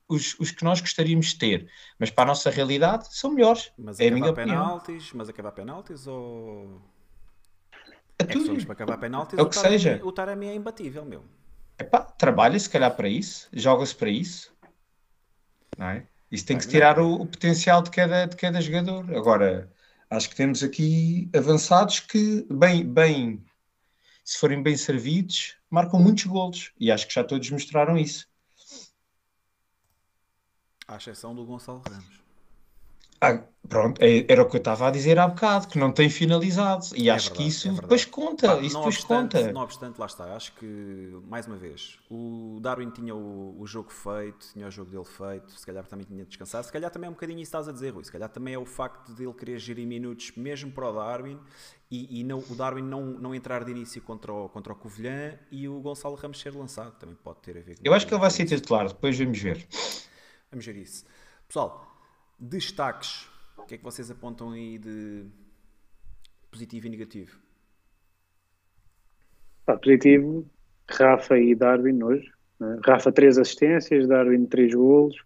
[0.09, 3.73] os, os, que nós gostaríamos de ter, mas para a nossa realidade são melhores.
[3.79, 6.81] Mas é a minha penaltis, mas acabar penaltis ou
[8.19, 8.61] é tudo.
[8.61, 10.01] É para acabar penaltis, é o que o Taremi, seja.
[10.05, 11.25] O Taremi é imbatível, meu.
[11.79, 14.53] Epá, trabalha se calhar para isso, joga-se para isso.
[15.77, 16.07] Não é?
[16.31, 19.15] Isso tem que tirar o, o, potencial de cada, de cada jogador.
[19.15, 19.71] Agora,
[20.11, 23.45] acho que temos aqui avançados que, bem, bem,
[24.25, 26.73] se forem bem servidos, marcam muitos golos.
[26.81, 28.27] E acho que já todos mostraram isso.
[30.89, 32.24] À exceção do Gonçalo Ramos.
[33.21, 36.11] Ah, pronto, é, era o que eu estava a dizer há bocado, que não tem
[36.11, 36.87] finalizado.
[36.95, 38.49] E é acho verdade, que isso é depois conta.
[38.49, 39.53] Pá, isso depois obstante, conta.
[39.53, 40.35] Não obstante, lá está.
[40.35, 44.91] Acho que, mais uma vez, o Darwin tinha o, o, jogo feito, tinha o jogo
[44.91, 46.65] dele feito, se calhar também tinha descansado.
[46.67, 48.05] Se calhar também é um bocadinho isso que estás a dizer, Rui.
[48.05, 51.39] Se calhar também é o facto de ele querer gerir minutos mesmo para o Darwin
[51.91, 55.39] e, e não, o Darwin não, não entrar de início contra o, contra o Covilhã
[55.51, 56.93] e o Gonçalo Ramos ser lançado.
[56.99, 59.39] Também pode ter a ver com Eu acho que ele vai ser titular, depois vamos
[59.39, 59.67] ver.
[60.51, 61.05] Vamos ver isso.
[61.47, 61.94] Pessoal,
[62.39, 63.29] destaques.
[63.57, 65.27] O que é que vocês apontam aí de
[66.51, 67.39] positivo e negativo?
[69.65, 70.47] Pá, positivo,
[70.91, 72.31] Rafa e Darwin hoje.
[72.61, 72.79] Né?
[72.85, 75.17] Rafa, três assistências, Darwin, três golos.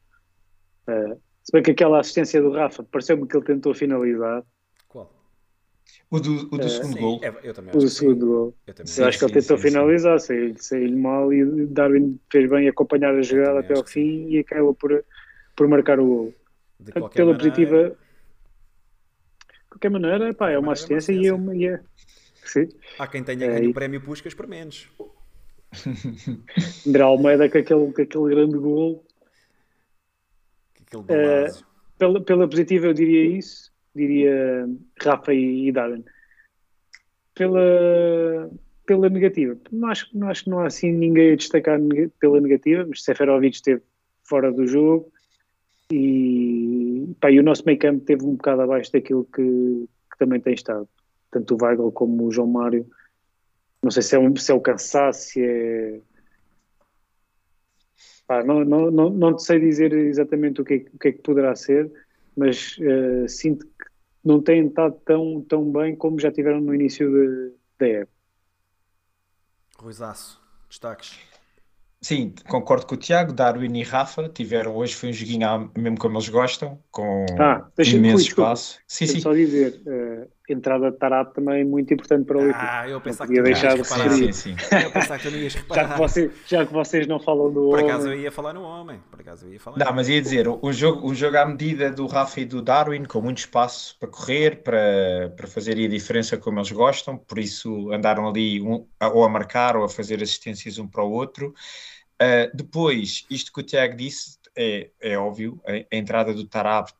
[0.88, 4.44] Uh, se bem que aquela assistência do Rafa pareceu-me que ele tentou finalizar.
[4.86, 5.12] Qual?
[6.10, 7.20] O do, o do É, segundo Sim, gol.
[7.22, 7.98] é, eu também O acho que sim.
[7.98, 8.56] segundo gol.
[8.66, 9.68] Eu também Sim, Eu acho que ele sim, tentou sim, sim.
[9.70, 14.38] finalizar, saiu- saiu-lhe mal e Darwin fez bem acompanhar a jogada até ao fim e
[14.38, 15.04] acabou por,
[15.56, 16.34] por marcar o gol.
[16.80, 21.12] De qualquer pela maneira, positiva, de qualquer maneira, pá, é uma maneira, é uma assistência
[21.12, 21.56] e é uma.
[21.56, 21.80] é-
[22.44, 22.68] Sim.
[22.98, 24.88] Há quem tenha É, ganho o prémio Puscas por menos.
[26.86, 29.04] André Almeida com aquele, com aquele grande gol.
[30.74, 31.66] Que Aquele É, golaço.
[31.98, 33.72] Pela, pela positiva, eu diria isso.
[33.94, 34.66] Diria
[35.02, 36.04] Rafa e, e Darwin.
[37.34, 38.50] Pela,
[38.86, 41.78] pela negativa, não acho, não acho que não há assim ninguém a destacar
[42.18, 43.82] pela negativa, mas Seferovic esteve
[44.24, 45.12] fora do jogo
[45.90, 50.40] e, pá, e o nosso meio campo esteve um bocado abaixo daquilo que, que também
[50.40, 50.88] tem estado.
[51.30, 52.88] Tanto o Weigl como o João Mário.
[53.82, 56.00] Não sei se é, um, se é o cansaço, se é.
[58.26, 61.22] Pá, não, não, não, não sei dizer exatamente o que é, o que, é que
[61.22, 61.90] poderá ser,
[62.36, 63.86] mas eh, sinto que
[64.22, 67.10] não têm estado tão, tão bem como já tiveram no início
[67.78, 68.18] da época.
[69.78, 70.38] Ruizaço.
[70.68, 71.18] Destaques.
[72.00, 73.32] Sim, concordo com o Tiago.
[73.32, 78.22] Darwin e Rafa tiveram hoje, foi um joguinho mesmo como eles gostam, com Ah, imenso
[78.28, 78.78] espaço.
[78.86, 79.20] Sim, sim.
[79.20, 80.17] só dizer, eh,
[80.48, 82.58] a entrada de Tarap também é muito importante para o Benfica.
[82.80, 84.10] Ah, eu pensava que deixar de reparar.
[84.10, 84.56] Sim, sim.
[84.82, 85.96] Eu pensava que tu não ias Já, que reparar.
[85.98, 89.00] você- já que vocês não falam do Por homem, acaso eu ia falar no homem.
[89.10, 89.78] Por acaso eu ia falar.
[89.78, 93.04] Não, mas ia dizer, o jogo, o jogo à medida do Rafa e do Darwin,
[93.04, 97.90] com muito espaço para correr, para, para fazerem a diferença como eles gostam, por isso
[97.92, 101.54] andaram ali um- ou a marcar ou a fazer assistências um para o outro.
[102.20, 106.92] Uh, depois, isto que o Tiago disse é, é óbvio, a, a entrada do Tarabt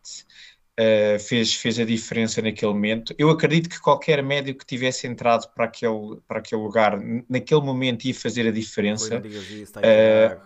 [0.79, 3.15] uh, fez, fez a diferença naquele momento.
[3.19, 8.05] Eu acredito que qualquer médio que tivesse entrado para aquele, para aquele lugar, naquele momento,
[8.05, 9.23] ia fazer a diferença.
[9.83, 10.37] Eh,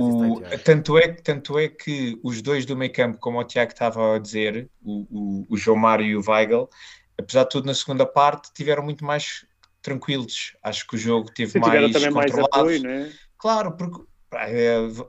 [0.00, 4.16] O- tanto, é, tanto é que os dois do meio campo, como o Tiago estava
[4.16, 6.68] a dizer, o, o, o João Mário e o Weigl,
[7.16, 9.44] apesar de tudo, na segunda parte tiveram muito mais
[9.82, 10.56] tranquilos.
[10.62, 12.60] Acho que o jogo teve tiveram mais também mais controlado.
[12.60, 13.12] apoio, não é?
[13.38, 14.02] Claro, porque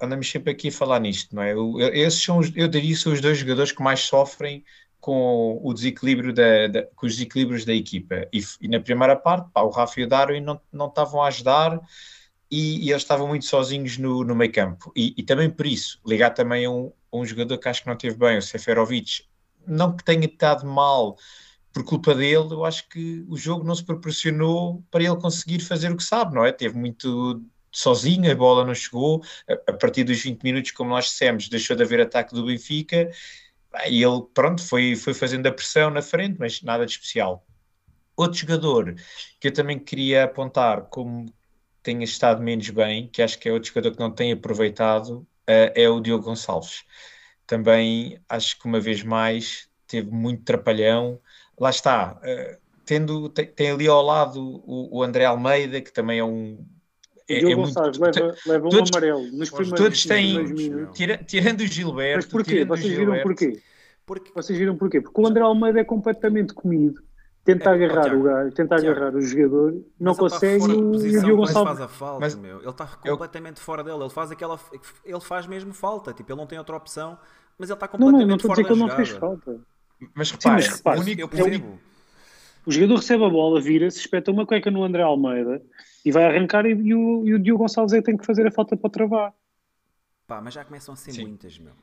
[0.01, 1.53] andamos sempre aqui a falar nisto, não é?
[1.97, 4.63] Esses são, os- eu diria, são os dois jogadores que mais sofrem
[4.99, 8.27] com o desequilíbrio da, da- com os desequilíbrios da equipa.
[8.33, 11.27] E, e na primeira parte, pá, o Rafa e o Darwin não, não estavam a
[11.27, 11.79] ajudar
[12.51, 14.91] e, e eles estavam muito sozinhos no, no meio campo.
[14.95, 17.87] E, e também por isso, ligar também a um, a um jogador que acho que
[17.89, 19.23] não teve bem, o Seferovic,
[19.67, 21.17] não que tenha estado mal
[21.73, 25.91] por culpa dele, eu acho que o jogo não se proporcionou para ele conseguir fazer
[25.91, 26.51] o que sabe, não é?
[26.51, 31.05] Teve muito sozinho, a bola não chegou, a, a partir dos 20 minutos, como nós
[31.05, 33.09] dissemos, deixou de haver ataque do Benfica,
[33.87, 37.45] e ele, pronto, foi, foi fazendo a pressão na frente, mas nada de especial.
[38.15, 38.95] Outro jogador
[39.39, 41.25] que eu também queria apontar como
[41.81, 45.73] tenha estado menos bem, que acho que é outro jogador que não tem aproveitado, eh,
[45.83, 46.83] é o Diogo Gonçalves.
[47.47, 51.19] Também acho que uma vez mais teve muito trapalhão.
[51.59, 56.19] Lá está, eh, tendo, tem, tem ali ao lado o, o André Almeida, que também
[56.19, 56.65] é um.
[57.29, 60.43] O É, é Diogo muito, Gonçalves leva, leva um todos- amarelo nos primeiros, todos têm-
[60.47, 60.97] minutos.
[60.97, 62.15] tira- tirando o Gilberto.
[62.17, 62.65] Mas porquê?
[62.65, 63.61] Vocês viram Gilberto, porquê?
[64.05, 65.01] Porque Vocês viram porquê?
[65.01, 67.01] Porque o André Almeida é completamente comido.
[67.45, 70.63] Tenta É, agarrar Tiago, o gajo, tenta Tiago, agarrar o jogador, não Mas está consegue
[70.63, 71.69] e o, e Diogo Gonçalves.
[71.77, 72.59] faz a falta, Mas meu.
[72.59, 73.99] Ele está eu- completamente fora dele.
[74.01, 74.59] Ele faz aquela.
[75.05, 76.11] Ele faz mesmo falta.
[76.13, 77.17] Tipo, ele não tem outra opção,
[77.57, 78.95] mas ele está Não, não, completamente não estou a fora dizer que da ele não
[78.95, 79.61] fez falta.
[80.15, 81.79] Mas Sim, repare, mas repare, o único, Eu o único- percebo.
[82.65, 85.61] O jogador recebe a bola, vira-se, espeta uma cueca no André Almeida
[86.05, 88.47] e vai arrancar e, e o, e o Diogo Gonçalves é que tem que fazer
[88.47, 89.33] a falta para travar.
[90.27, 91.27] Pá, mas já começam a ser Sim.
[91.27, 91.73] muitas, meu.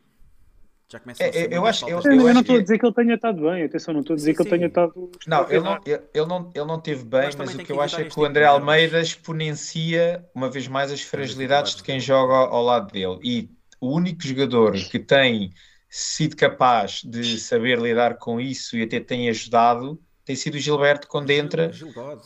[0.89, 2.33] Já começam É, a ser eu muitas acho- eu- Eu, dele.
[2.33, 4.31] não estou a que- dizer que ele tenha estado bem, atenção, não estou a dizer
[4.31, 5.11] Sim, que ele tenha estado.
[5.27, 7.81] Não, ele não, ele, não, ele não teve bem, Mas mas o que que eu
[7.81, 8.45] acho é que o tipo André.
[8.45, 13.19] Almeida exponencia uma vez mais as fragilidades de quem joga ao, ao lado dele.
[13.25, 13.51] E
[13.81, 15.53] o único jogador que tem
[15.91, 21.07] sido capaz de saber lidar com isso e até tem ajudado tem sido o Gilberto
[21.07, 21.71] quando entra,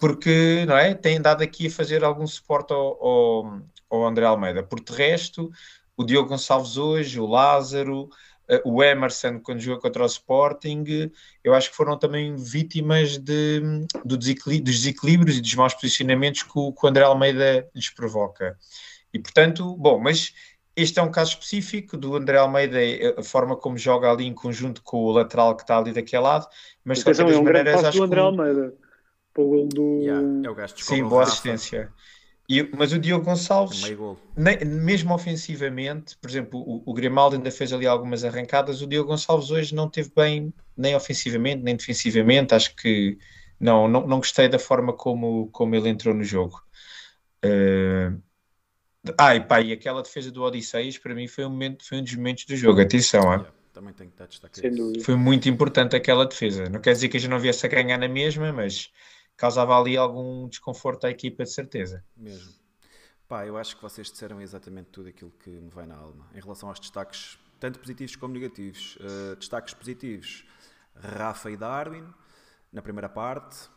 [0.01, 0.95] porque não é?
[0.95, 3.61] tem dado aqui a fazer algum suporte ao, ao,
[3.91, 4.63] ao André Almeida.
[4.63, 5.51] Por de resto,
[5.95, 8.09] o Diogo Gonçalves hoje, o Lázaro,
[8.49, 11.13] eh, o Emerson quando jogou contra o Sporting,
[11.45, 13.61] eu acho que foram também vítimas de,
[14.03, 17.91] do desequilí- dos desequilíbrios e dos maus posicionamentos que o, que o André Almeida lhes
[17.91, 18.57] provoca.
[19.13, 20.33] E portanto, bom, mas
[20.83, 24.35] este é um caso específico do André Almeida, eh, a forma como joga ali em
[24.35, 26.47] conjunto com o lateral que está ali daquele lado,
[26.85, 28.75] mas de qualquer é um maneiras acho do André Almeida.
[29.33, 30.01] Para o gol do.
[30.03, 31.33] Yeah, é o gajo que Sim, boa Rafa.
[31.33, 31.93] assistência.
[32.49, 34.19] E, mas o Diogo Gonçalves, Meio gol.
[34.37, 39.09] ne- mesmo ofensivamente, por exemplo, o, o Grimaldo ainda fez ali algumas arrancadas, o Diogo
[39.11, 43.19] Gonçalves hoje não teve bem nem ofensivamente, nem defensivamente, acho que
[43.61, 46.61] não, não, não gostei da forma como, como ele entrou no jogo.
[47.43, 48.13] Eh,
[49.17, 52.05] Ah, e pá, e aquela defesa do Odisseias para mim foi um, momento, foi um
[52.05, 53.37] dos momentos do jogo, atenção, ah.
[53.37, 54.61] Yeah, Também tenho que dar destaque.
[55.03, 56.69] Foi muito importante aquela defesa.
[56.69, 58.93] Não quer dizer que a gente não viesse a ganhar na mesma, mas
[59.37, 62.05] causava ali algum desconforto à equipa, de certeza.
[62.15, 62.53] Mesmo.
[63.27, 66.29] Pá, eu acho que vocês disseram exatamente tudo aquilo que me vai na alma.
[66.35, 68.97] Em relação aos destaques, tanto positivos como negativos.
[68.97, 70.45] Uh, destaques positivos,
[70.95, 72.05] Rafa e Darwin,
[72.71, 73.71] na primeira parte.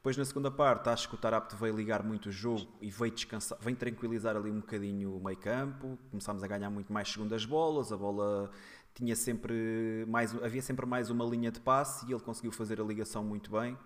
[0.00, 3.12] Depois, na segunda parte, acho que o Tarapte veio ligar muito o jogo e veio
[3.12, 5.98] descansar, veio tranquilizar ali um bocadinho o meio campo.
[6.10, 8.50] Começámos a ganhar muito mais segundas bolas, a bola
[8.94, 12.84] tinha sempre mais, havia sempre mais uma linha de passe e ele conseguiu fazer a
[12.84, 13.76] ligação muito bem.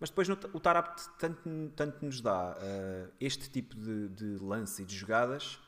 [0.00, 4.82] Mas depois no, o Tarapte tanto, tanto nos dá uh, este tipo de, de, lance
[4.82, 5.60] e de jogadas.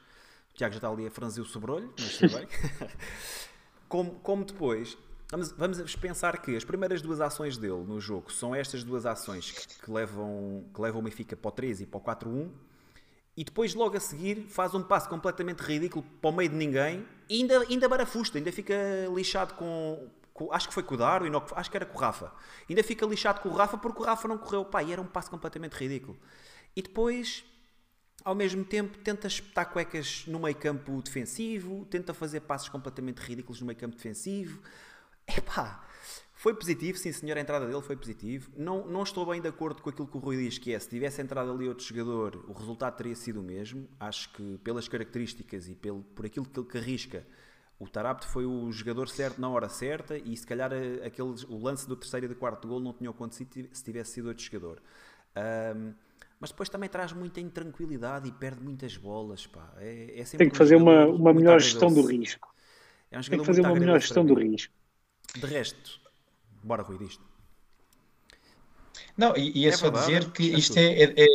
[0.50, 2.48] O Tiago já está ali a franzir o sobrolho, mas tudo bem.
[3.88, 8.54] como, como depois Vamos, vamos, pensar que as primeiras duas ações dele no jogo são
[8.54, 11.98] estas duas ações que, que levam, que levam o Benfica para o 3 e para
[11.98, 12.48] o 4-1
[13.36, 17.04] e depois logo a seguir faz um passo completamente ridículo para o meio de ninguém
[17.28, 18.74] e ainda, ainda barafusta, ainda fica
[19.12, 20.08] lixado com,
[20.52, 22.32] acho que foi com o Darwin, acho que era com o Rafa.
[22.68, 25.06] Ainda fica lixado com o Rafa porque o Rafa não correu, pá, e era um
[25.06, 26.16] passo completamente ridículo.
[26.74, 27.44] E depois
[28.24, 33.60] ao mesmo tempo tenta espetar cuecas no meio campo defensivo, tenta fazer passos completamente ridículos
[33.60, 34.62] no meio campo defensivo
[35.28, 35.84] Epá,
[36.32, 38.50] foi positivo, sim senhor, a entrada dele foi positivo.
[38.56, 40.88] Não, não estou bem de acordo com aquilo que o Rui diz, que é, se
[40.88, 43.88] tivesse entrado ali outro jogador, o resultado teria sido o mesmo.
[43.98, 47.26] Acho que pelas características e pelo, por aquilo que ele que arrisca,
[47.78, 50.70] o Tarapte foi o jogador certo na hora certa e se calhar
[51.04, 54.28] aquele, o lance do terceiro e do quarto gol não tinha acontecido se tivesse sido
[54.28, 54.82] outro jogador.
[55.36, 55.92] Um,
[56.40, 59.46] mas depois também traz muita intranquilidade e perde muitas bolas.
[59.46, 59.74] Pá.
[59.78, 62.54] É, é Tem que um fazer uma, uma melhor gestão do risco.
[63.10, 64.74] É um Tem que fazer uma melhor gestão do risco.
[65.34, 66.00] De resto,
[66.62, 67.24] bora Rui disto.
[69.16, 71.26] Não, e, e é, é, só verdade, dizer que isto é, é,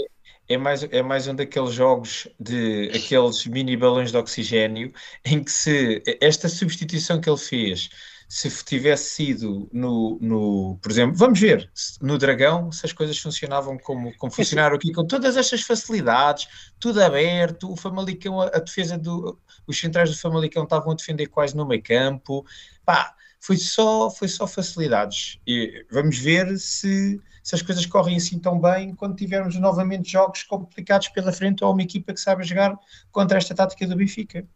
[0.50, 4.94] é, mais, é mais um daqueles jogos de aqueles mini balões de oxigênio
[5.26, 7.90] em que se esta substituição que ele fez
[8.32, 11.70] se tivesse sido no, no, por exemplo, vamos ver
[12.02, 16.48] no Dragão se as coisas funcionavam como, como funcionaram aqui, com todas estas facilidades,
[16.80, 21.28] tudo aberto, o Famalicão, a, a defesa do, os centrais do Famalicão estavam a defender
[21.28, 22.46] quase no meio campo,
[22.86, 25.40] pá, foi só, foi só facilidades.
[25.48, 30.44] E vamos ver se, se as coisas correm assim tão bem quando tivermos novamente jogos
[30.44, 32.78] complicados pela frente ou uma equipa que sabe jogar
[33.12, 34.48] contra esta tática do Benfica.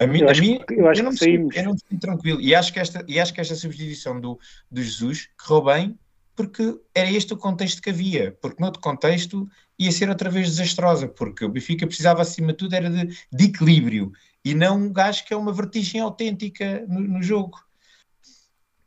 [0.00, 1.78] A mim, eu, acho, a mim, eu, acho eu, não me sinto, eu não me
[1.78, 2.40] sinto tranquilo.
[2.40, 4.38] E acho que esta, e acho que esta substituição do,
[4.70, 5.98] do Jesus correu bem
[6.34, 8.36] porque era este o contexto que havia.
[8.42, 12.58] Porque no outro contexto ia ser outra vez desastrosa, porque o Benfica precisava, acima de
[12.58, 14.12] tudo, era de, de equilíbrio
[14.44, 17.65] e não um gajo que é uma vertigem autêntica no, no jogo.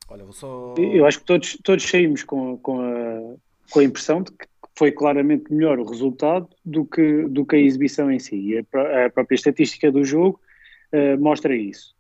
[0.10, 0.74] Olha, vou só.
[0.78, 3.36] Eu acho que todos, todos saímos com, com, a,
[3.72, 7.60] com a impressão de que foi claramente melhor o resultado do que, do que a
[7.60, 8.36] exibição em si.
[8.36, 10.40] E a, a própria estatística do jogo
[10.94, 11.96] uh, mostra isso.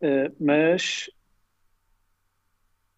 [0.00, 1.08] Uh, mas,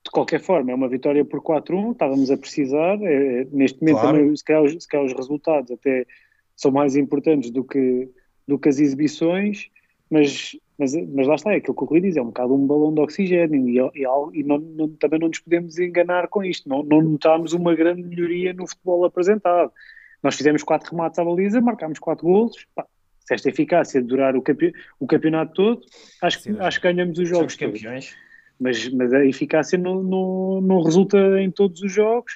[0.04, 2.98] de qualquer forma, é uma vitória por 4-1, estávamos a precisar.
[3.02, 4.18] É, neste momento, claro.
[4.18, 6.06] também, se, calhar, se calhar os resultados até
[6.56, 8.08] são mais importantes do que,
[8.46, 9.68] do que as exibições,
[10.10, 12.66] mas mas, mas lá está, é aquilo que o Rui diz, é um bocado um
[12.66, 16.68] balão de oxigênio e, e, e não, não, também não nos podemos enganar com isto.
[16.68, 19.70] Não, não notámos uma grande melhoria no futebol apresentado.
[20.22, 22.66] Nós fizemos quatro remates à baliza, marcámos quatro golos.
[22.74, 22.86] Pá,
[23.20, 25.80] se esta eficácia durar o, campe, o campeonato todo,
[26.20, 27.54] acho, Sim, acho que ganhamos os jogos.
[27.54, 28.14] campeões.
[28.58, 32.32] Mas, mas a eficácia não, não, não resulta em todos os jogos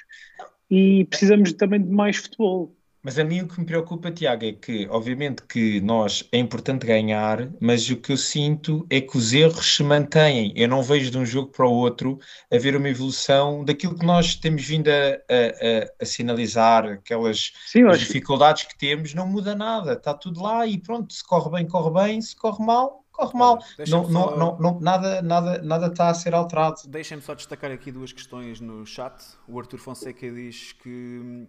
[0.69, 2.73] e precisamos também de mais futebol.
[3.09, 6.85] Mas a mim o que me preocupa, Tiago, é que, obviamente, que nós é importante
[6.85, 10.53] ganhar, mas o que eu sinto é que os erros se mantêm.
[10.55, 12.19] Eu não vejo de um jogo para o outro
[12.53, 18.65] haver uma evolução daquilo que nós temos vindo a, a, a sinalizar, aquelas Sim, dificuldades
[18.65, 22.21] que temos, não muda nada, está tudo lá e pronto, se corre bem, corre bem,
[22.21, 23.57] se corre mal, corre mal.
[23.87, 24.07] Não, só...
[24.11, 26.81] não, não, não, nada, nada, nada está a ser alterado.
[26.87, 29.15] Deixem-me só destacar aqui duas questões no chat.
[29.47, 31.47] O Arthur Fonseca diz que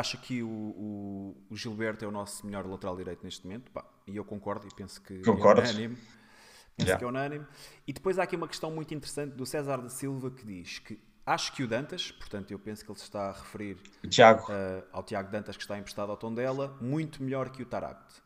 [0.00, 3.84] Acho que o, o, o, Gilberto é o nosso melhor lateral direito neste momento, pá,
[4.06, 5.60] e eu concordo e penso que Concordo.
[5.60, 5.96] é unânime.
[5.96, 6.98] Penso yeah.
[6.98, 7.46] que é unânime.
[7.86, 10.98] E depois há aqui uma questão muito interessante do César da Silva que diz que
[11.26, 13.76] acho que o Dantas, portanto eu penso que ele se está a referir
[14.08, 14.44] Tiago.
[14.44, 18.22] Uh, ao Tiago Dantas que está emprestado ao Tondela, muito melhor que o Tarabt.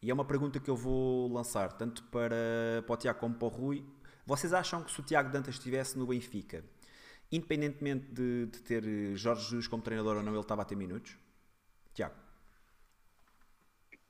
[0.00, 3.46] E é uma pergunta que eu vou lançar tanto para, para o Tiago como para
[3.46, 3.84] o Rui.
[4.24, 6.64] Vocês acham que se o Tiago Dantas estivesse no Benfica,
[7.32, 11.16] independentemente de, de, ter Jorge Jesus como treinador ou não, ele estava a ter minutos?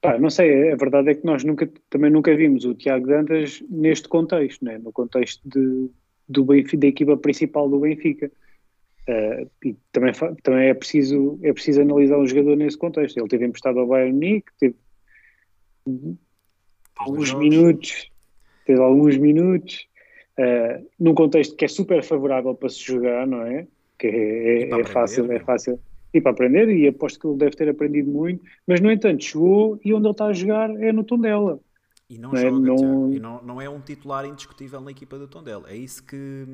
[0.01, 3.62] Pá, não sei, a verdade é que nós nunca, também nunca vimos o Tiago Dantas
[3.68, 4.78] neste contexto, né?
[4.78, 5.90] no contexto de,
[6.28, 8.30] do Benfica, da equipa principal do Benfica.
[9.09, 13.16] Uh, e também, também é, preciso, é preciso analisar um jogador nesse contexto.
[13.18, 14.74] Ele teve emprestado ao Bayern Munique, teve
[16.97, 18.11] alguns minutos,
[18.64, 19.88] teve alguns minutos,
[20.38, 23.66] uh, num contexto que é super favorável para se jogar, não é?
[23.97, 25.80] Que é, é, é fácil, é fácil
[26.16, 29.78] e para aprender, e aposto que ele deve ter aprendido muito, mas no entanto chegou
[29.84, 31.60] e onde ele está a jogar é no Tondela.
[32.08, 33.12] E não, não joga, é, não...
[33.12, 35.68] E não, não é um titular indiscutível na equipa do Tondela.
[35.70, 36.46] É isso que,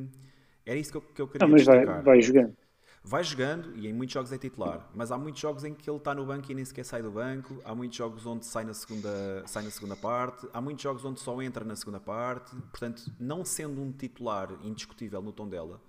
[0.65, 2.57] era isso que eu, que eu queria não, mas vai, vai jogando.
[3.05, 5.97] Vai jogando e em muitos jogos é titular, mas há muitos jogos em que ele
[5.97, 7.61] está no banco e nem sequer sai do banco.
[7.65, 10.47] Há muitos jogos onde sai na segunda, sai na segunda parte.
[10.53, 12.55] Há muitos jogos onde só entra na segunda parte.
[12.71, 15.81] Portanto, não sendo um titular indiscutível no Tondela,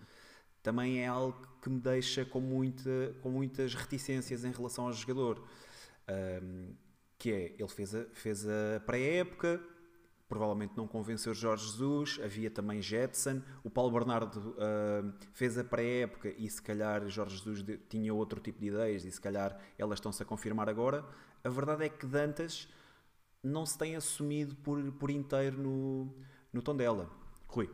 [0.63, 5.41] também é algo que me deixa com, muita, com muitas reticências em relação ao jogador.
[6.09, 6.76] Um,
[7.18, 9.64] que é, ele fez a, fez a pré-época,
[10.28, 16.34] provavelmente não convenceu Jorge Jesus, havia também Jetson, o Paulo Bernardo uh, fez a pré-época
[16.38, 19.99] e se calhar Jorge Jesus de, tinha outro tipo de ideias e se calhar elas
[19.99, 21.05] estão-se a confirmar agora.
[21.45, 22.68] A verdade é que Dantas
[23.41, 26.14] não se tem assumido por, por inteiro no,
[26.51, 27.09] no tom dela.
[27.47, 27.70] Rui.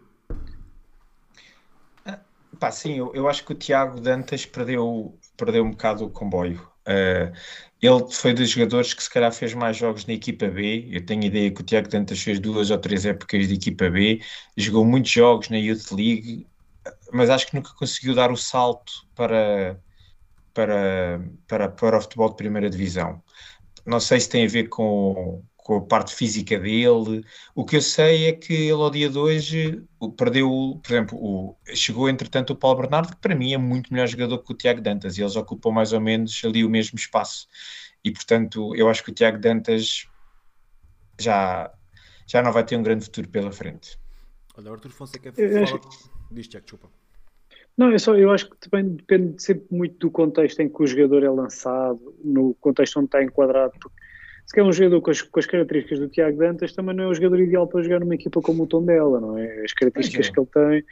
[2.58, 6.60] Pá, sim, eu, eu acho que o Tiago Dantas perdeu, perdeu um bocado o comboio.
[6.88, 7.32] Uh,
[7.82, 10.88] ele foi dos jogadores que se calhar fez mais jogos na equipa B.
[10.92, 14.22] Eu tenho ideia que o Tiago Dantas fez duas ou três épocas de equipa B,
[14.58, 16.48] jogou muitos jogos na Youth League,
[17.14, 19.80] mas acho que nunca conseguiu dar o salto para,
[20.54, 23.24] para, para, para o futebol de primeira divisão.
[23.86, 27.24] Não sei se tem a ver com, com a parte física dele.
[27.54, 29.84] O que eu sei é que ele ao dia de hoje
[30.18, 34.08] perdeu, por exemplo, o, chegou entretanto o Paulo Bernardo, que para mim é muito melhor
[34.08, 37.48] jogador que o Tiago Dantas, e eles ocupam mais ou menos ali o mesmo espaço.
[38.04, 40.08] E portanto, eu acho que o Tiago Dantas
[41.20, 41.72] já,
[42.26, 43.96] já não vai ter um grande futuro pela frente.
[44.58, 45.62] Olha, Arthur Fonseca fala...
[45.62, 45.80] Acho...
[46.32, 46.90] Diz, Tiago, desculpa.
[47.78, 50.88] Não, eu, só, eu acho que também depende sempre muito do contexto em que o
[50.88, 54.09] jogador é lançado, no contexto onde está enquadrado, porque
[54.50, 57.08] se quer um jogador com as, com as, características do Tiago Dantas, também não é
[57.08, 59.64] o jogador ideal para jogar numa equipa como o tom dela, não é?
[59.64, 60.32] As características é.
[60.32, 60.84] que ele tem.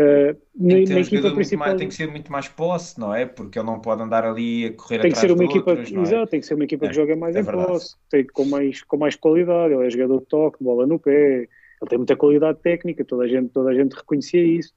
[0.00, 3.26] Uh, na, na equipa principal mais, tem que ser muito mais posse, não é?
[3.26, 6.00] Porque ele não pode andar ali a correr tem que ser uma equipa, outros, é?
[6.00, 7.66] exato, tem que ser uma equipa é, que joga mais é em verdade.
[7.66, 9.74] posse, tem, com, mais, com mais qualidade.
[9.74, 13.28] Ele é jogador de toque, bola no pé, ele tem muita qualidade técnica, toda a
[13.28, 14.72] gente, toda a gente reconhecia isso.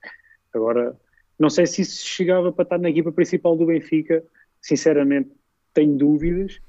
[0.53, 0.97] Agora,
[1.39, 4.21] não sei se isso chegava para estar na equipa principal do Benfica,
[4.59, 5.29] sinceramente,
[5.73, 6.59] tenho dúvidas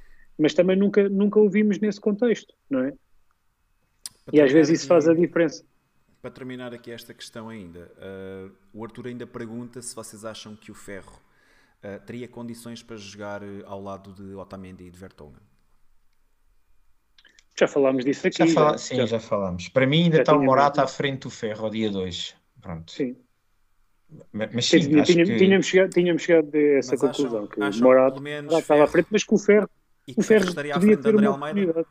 [0.42, 2.92] mas também nunca, nunca o vimos nesse contexto, não é?
[4.24, 5.64] Para e às vezes isso faz a diferença.
[6.20, 10.72] Para terminar aqui esta questão ainda, uh, o Arthur ainda pergunta se vocês acham que
[10.72, 11.20] o Ferro
[11.82, 15.42] uh, teria condições para jogar eh, ao lado de Otamendi e de Vertonghen.
[17.58, 18.38] Já falámos disso aqui.
[18.38, 18.78] Já fala...
[18.78, 19.06] Sim, já...
[19.06, 19.68] já falámos.
[19.68, 22.34] Para mim ainda já está o Morata à frente do Ferro ao dia 2.
[22.60, 22.90] Pronto.
[22.90, 23.16] Sim.
[24.32, 25.36] Mas, sim, tínhamos, que...
[25.36, 28.84] tínhamos, chegado, tínhamos chegado a essa mas conclusão, acham, que acham o Morata, Morata estava
[28.84, 29.70] à frente, mas que o Ferro
[30.06, 31.86] e que o Ferro estaria à frente de André Almeida?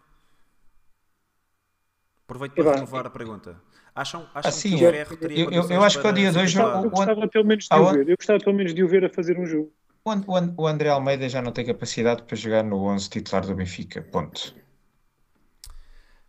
[2.24, 3.62] Aproveito para renovar a pergunta.
[3.94, 6.56] Acham, acham assim, que o Ferro teria eu, eu, eu acho que o dia 2
[6.56, 8.10] eu, eu gostava pelo menos de o ver.
[8.10, 9.72] Eu gostava pelo menos de o ver a fazer um jogo.
[10.04, 14.02] O, André Almeida já não tem capacidade para jogar no 11 titular do Benfica.
[14.02, 14.56] Ponto.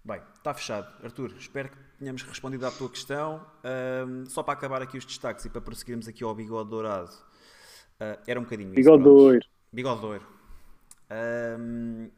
[0.04, 0.88] Bem, está fechado.
[1.04, 3.46] Arthur, espero que tenhamos respondido à tua questão.
[3.64, 7.12] Um, só para acabar aqui os destaques e para prosseguirmos aqui ao bigode dourado.
[8.00, 9.46] Uh, era um bocadinho Bigode doiro.
[9.72, 10.26] Bigode doiro.
[11.12, 12.10] Um,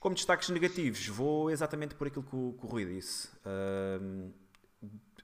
[0.00, 3.28] como destaques negativos, vou exatamente por aquilo que o, que o Rui disse.
[4.00, 4.32] Um,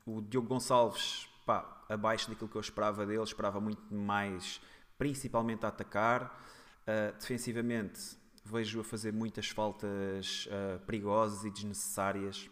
[0.06, 4.60] o Diogo Gonçalves, pá, abaixo daquilo que eu esperava dele, esperava muito mais,
[4.96, 6.40] principalmente a atacar.
[6.82, 12.48] Uh, defensivamente, vejo a fazer muitas faltas uh, perigosas e desnecessárias.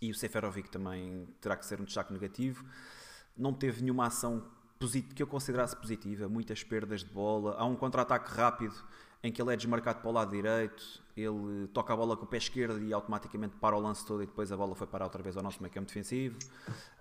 [0.00, 2.64] E o Seferovic também terá que ser um destaque negativo.
[3.36, 4.48] Não teve nenhuma ação
[5.14, 7.56] que eu considerasse positiva, muitas perdas de bola.
[7.58, 8.74] Há um contra-ataque rápido
[9.22, 12.28] em que ele é desmarcado para o lado direito, ele toca a bola com o
[12.28, 15.22] pé esquerdo e automaticamente para o lance todo e depois a bola foi parar outra
[15.22, 16.38] vez ao nosso meio campo defensivo.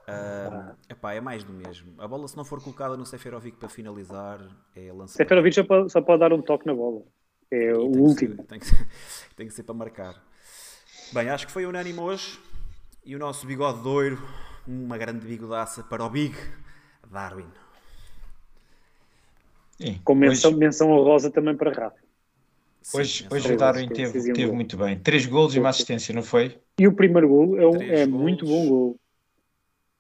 [0.08, 1.94] Uh, epá, é mais do mesmo.
[2.00, 4.40] A bola, se não for colocada no Seferovic para finalizar,
[4.76, 5.18] é lançar.
[5.18, 7.04] Seferovic só pode, só pode dar um toque na bola.
[7.52, 8.36] É o último.
[8.38, 8.88] Ser, tem, que ser,
[9.36, 10.24] tem que ser para marcar.
[11.14, 12.40] Bem, acho que foi unânime hoje.
[13.06, 14.22] E o nosso bigode doiro,
[14.68, 16.36] uma grande bigodaça para o Big
[17.10, 17.48] Darwin.
[19.80, 22.07] Sim, Com menção, menção honrosa também para Rafa.
[22.94, 24.98] Hoje, Sim, hoje o Darwin teve, teve muito bem.
[25.00, 26.58] Três golos e uma assistência, não foi?
[26.80, 29.00] E o primeiro gol é, um, é muito bom gol.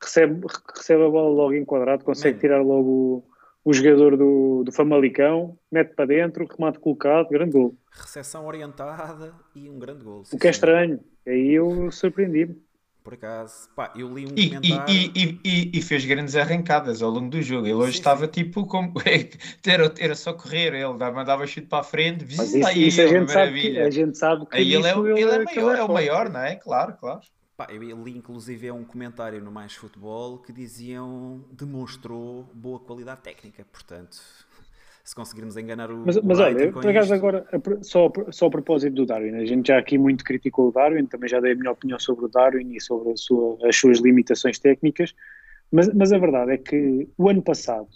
[0.02, 2.42] Recebe, recebe a bola logo enquadrado, consegue Man.
[2.42, 3.24] tirar logo o,
[3.66, 7.76] o jogador do, do Famalicão, mete para dentro, remate colocado, grande gol.
[7.92, 10.24] Recepção orientada e um grande gol.
[10.32, 11.00] O que é estranho.
[11.26, 12.67] Aí eu surpreendi-me
[13.08, 13.70] por acaso.
[13.74, 14.94] Pá, eu li um e, comentário.
[14.94, 17.66] E, e, e, fez grandes arrancadas ao longo do jogo.
[17.66, 18.32] Ele hoje sim, estava sim.
[18.32, 18.92] tipo como.
[19.66, 22.26] era, era só correr, ele mandava chute para a frente.
[22.36, 24.98] Mas isso, aí, isso a, gente sabe que, a gente sabe que aí ele é,
[24.98, 26.56] ele, é, maior, é, é o maior, não é?
[26.56, 27.22] Claro, claro.
[27.56, 33.66] Pá, eu li inclusive um comentário no Mais Futebol que diziam demonstrou boa qualidade técnica,
[33.72, 34.18] portanto,
[35.10, 36.04] se conseguirmos enganar o.
[36.06, 37.46] Mas, o mas olha, por acaso agora,
[37.82, 41.30] só, só a propósito do Darwin, a gente já aqui muito criticou o Darwin, também
[41.30, 45.14] já dei a minha opinião sobre o Darwin e sobre sua- as suas limitações técnicas,
[45.72, 47.88] mas, mas a verdade é que o ano passado,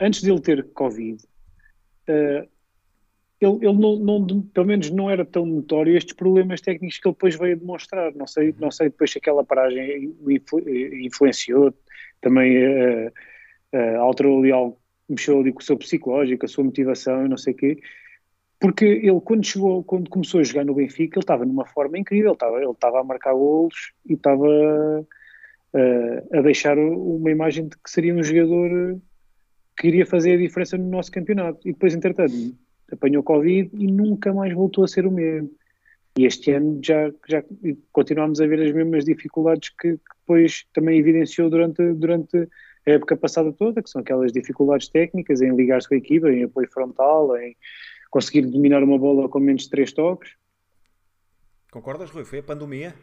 [0.00, 1.20] antes dele ter Covid,
[2.08, 2.46] eh,
[3.40, 7.14] ele, ele não, não- pelo menos não era tão notório estes problemas técnicos que ele
[7.14, 8.14] depois veio a demonstrar.
[8.14, 11.74] Não sei, não sei depois se aquela paragem influ- influenciou,
[12.20, 13.12] também eh,
[13.72, 17.36] eh, alterou ali algo, mexeu ali com o seu psicológico, a sua motivação e não
[17.36, 17.78] sei o quê.
[18.58, 22.30] Porque ele, quando chegou, quando começou a jogar no Benfica, ele estava numa forma incrível,
[22.30, 25.06] ele estava, ele estava a marcar golos e estava
[25.74, 28.96] eh, a deixar uma imagem de que seria um jogador eh,
[29.76, 31.68] que iria fazer a diferença no nosso campeonato.
[31.68, 32.32] E depois, entretanto,
[32.90, 35.50] apanhou Covid e nunca mais voltou a ser o mesmo.
[36.18, 37.44] E este ano já, já
[37.92, 42.48] continuamos a ver as mesmas dificuldades que, que depois também evidenciou durante, durante
[42.86, 46.44] a época passada toda, que são aquelas dificuldades técnicas em ligar-se com a equipa, em
[46.44, 47.56] apoio frontal, em
[48.10, 50.30] conseguir dominar uma bola com menos de três toques.
[51.70, 52.24] Concordas, Rui?
[52.24, 52.94] Foi a pandemia?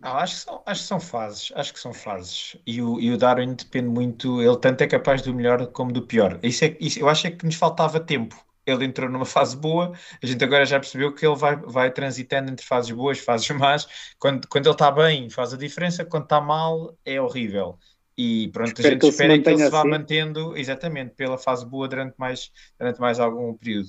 [0.00, 2.56] Não, acho, que são, acho que são fases, acho que são fases.
[2.66, 6.06] E o, e o Darwin depende muito, ele tanto é capaz do melhor como do
[6.06, 6.38] pior.
[6.42, 8.36] Isso é, isso, eu acho é que nos faltava tempo.
[8.66, 9.92] Ele entrou numa fase boa,
[10.22, 13.86] a gente agora já percebeu que ele vai, vai transitando entre fases boas, fases más.
[14.18, 17.78] Quando, quando ele está bem, faz a diferença, quando está mal, é horrível.
[18.16, 19.88] E pronto, Espero a gente que espera que ele se vá assim.
[19.88, 23.88] mantendo, exatamente, pela fase boa durante mais, durante mais algum período.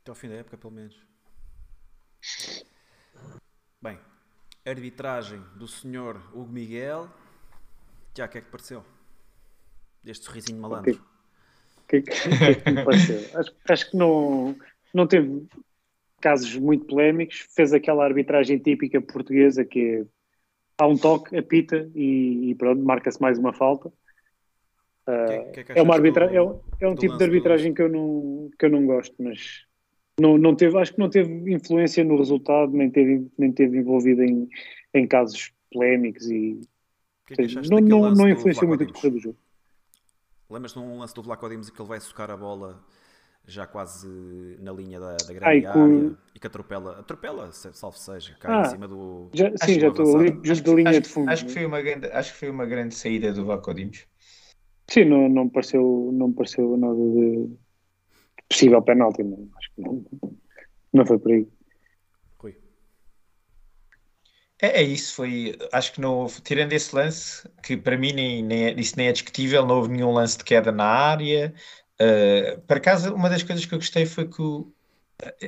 [0.00, 0.96] Até ao fim da época, pelo menos.
[3.82, 3.98] Bem,
[4.64, 7.10] arbitragem do senhor Hugo Miguel.
[8.16, 8.82] Já, o que é que pareceu?
[10.02, 10.94] Deste sorrisinho malandro.
[11.78, 13.38] O que, que, que, que me pareceu?
[13.38, 14.56] Acho, acho que não,
[14.92, 15.46] não teve
[16.24, 20.06] casos muito polémicos, fez aquela arbitragem típica portuguesa que é,
[20.78, 23.88] há um toque, apita e, e pronto, marca-se mais uma falta.
[25.06, 27.24] Uh, Que- que é que é, uma arbitra do- é um, é um tipo de
[27.24, 29.64] arbitragem que eu não, que eu não gosto, mas
[30.18, 34.22] não, não teve, acho que não teve influência no resultado, nem teve, nem teve envolvido
[34.22, 34.48] em,
[34.94, 36.60] em casos polémicos e
[37.30, 39.02] é seja, não, não, não influenciou muito o Dimos?
[39.02, 39.38] do jogo.
[40.48, 42.82] Lembras-te de um lance do Vlaco Dimos que ele vai socar a bola
[43.46, 44.08] já quase
[44.60, 48.56] na linha da, da grande Ai, área com- e que atropela, atropela, salvo seja, cai
[48.56, 49.28] Ah, em cima do.
[49.34, 51.30] Já, sim, já estou ali junto da linha acho, de fundo.
[51.30, 54.06] acho que foi uma grande, acho que foi uma grande saída do Vacodimos.
[54.90, 57.50] Sim, não, não, me pareceu, não pareceu nada de
[58.48, 59.22] possível penalti.
[59.22, 60.04] Não, acho que não,
[60.92, 61.46] não foi por aí.
[62.38, 62.56] Rui.
[64.60, 65.56] É, é isso, foi.
[65.72, 69.08] Acho que não houve, tirando esse lance, que para mim nem, nem é, isso nem
[69.08, 71.54] é discutível, não houve nenhum lance de queda na área.
[72.00, 74.72] Uh, por acaso, uma das coisas que eu gostei foi que o-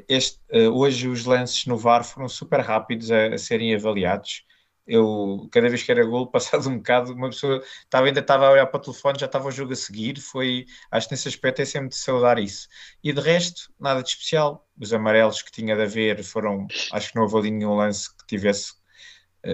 [0.08, 4.44] este, uh, hoje os lances no VAR foram super rápidos a, a serem avaliados.
[4.86, 8.52] Eu, cada vez que era gol, passado um bocado, uma pessoa estava, ainda estava a
[8.52, 10.20] olhar para o telefone, já estava o jogo a seguir.
[10.20, 12.68] Foi, acho que nesse aspecto é sempre de saudar isso.
[13.02, 14.66] E de resto, nada de especial.
[14.80, 18.74] Os amarelos que tinha de haver foram, acho que não houve nenhum lance que tivesse
[18.74, 18.85] eh,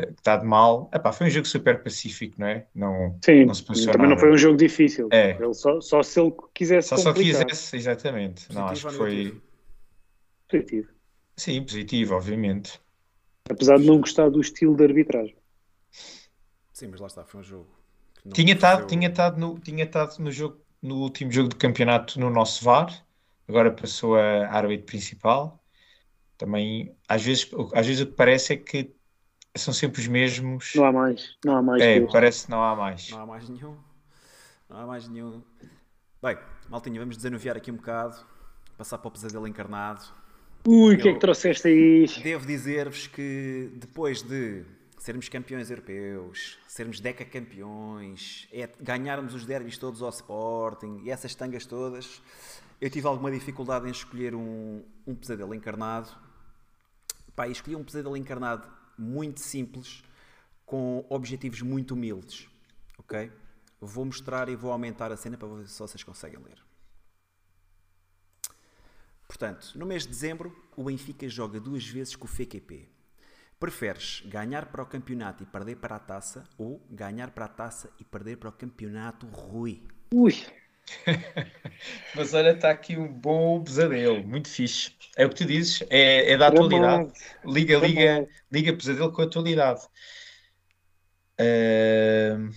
[0.01, 0.90] que está de mal.
[0.95, 2.66] Epá, foi um jogo super pacífico, não é?
[2.74, 4.20] Não, Sim, não se passou também não nada.
[4.20, 5.09] foi um jogo difícil.
[5.12, 5.30] É.
[5.40, 7.47] Ele só, só se ele quisesse Só só complicar.
[7.47, 8.53] quisesse, exatamente.
[8.53, 9.43] Não, acho Positivo que foi.
[10.49, 10.88] Positivo.
[11.36, 12.80] Sim, positivo, obviamente.
[13.51, 15.36] Apesar de não gostar do estilo de arbitragem.
[16.72, 17.68] Sim, mas lá está, foi um jogo.
[18.14, 21.57] que não Tinha estado, tinha estado no, tinha estado no jogo, no último jogo do
[21.57, 23.05] campeonato no nosso VAR,
[23.49, 25.62] agora passou a árbitro principal.
[26.38, 28.93] Também, às vezes, às vezes o que parece é que
[29.57, 30.72] são sempre os mesmos.
[30.74, 31.36] Não há mais.
[31.44, 31.82] Não há mais.
[31.82, 32.12] É, este.
[32.12, 33.11] parece que não há mais.
[33.11, 33.76] Não há mais nenhum.
[34.68, 35.42] Não há mais nenhum.
[36.22, 36.38] Bem,
[36.68, 38.16] Maltinho, vamos desanuviar aqui um bocado.
[38.78, 40.03] Passar para o pesadelo encarnado.
[40.66, 42.07] Ui, o que é que trouxeste aí?
[42.22, 44.64] Devo dizer-vos que depois de
[44.96, 51.34] sermos campeões europeus, sermos deca campeões, é, ganharmos os derbys todos ao Sporting e essas
[51.34, 52.22] tangas todas,
[52.80, 56.09] eu tive alguma dificuldade em escolher um, um pesadelo encarnado.
[57.34, 58.68] Pá, escolhi um pesadelo encarnado
[58.99, 60.03] muito simples,
[60.64, 62.49] com objetivos muito humildes.
[62.99, 63.30] Ok?
[63.80, 66.62] Vou mostrar e vou aumentar a cena para ver se vocês conseguem ler.
[69.26, 72.88] Portanto, no mês de dezembro, o Benfica joga duas vezes com o FQP.
[73.59, 77.90] Preferes ganhar para o campeonato e perder para a taça ou ganhar para a taça
[77.99, 79.82] e perder para o campeonato Rui?
[80.12, 80.34] Ui,
[82.14, 84.93] Mas olha, está aqui um bom pesadelo, muito fixe.
[85.16, 87.12] É o que tu dizes, é, é da atualidade.
[87.45, 89.80] Liga, liga, liga pesadelo com a atualidade.
[91.39, 92.51] Ahm,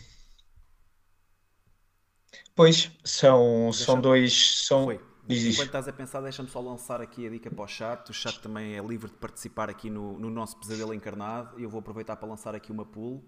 [2.55, 4.63] Pois, são, são dois.
[4.65, 4.97] São,
[5.28, 8.09] Diz Enquanto estás a pensar, deixa-me só lançar aqui a dica para o chat.
[8.09, 11.59] O chat também é livre de participar aqui no, no nosso pesadelo encarnado.
[11.59, 13.26] E eu vou aproveitar para lançar aqui uma pool.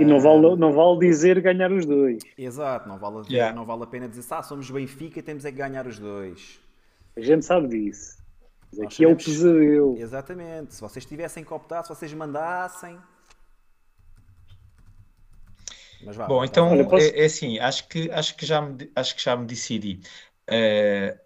[0.00, 2.22] E não vale, não vale dizer ganhar os dois.
[2.38, 3.54] Exato, não vale, Yeah.
[3.54, 6.58] não vale a pena dizer ah, somos Benfica e temos é que ganhar os dois.
[7.14, 8.16] A gente sabe disso.
[8.70, 9.98] Mas Nós aqui é o sabemos- pesadelo.
[9.98, 10.74] Exatamente.
[10.74, 12.98] Se vocês tivessem que optar, se vocês mandassem.
[16.04, 18.62] Mas vá, Bom, vá, então Olha, posso- é, é assim, acho que, acho que já
[18.62, 20.00] me, acho que já me decidi.
[20.46, 21.18] Eh,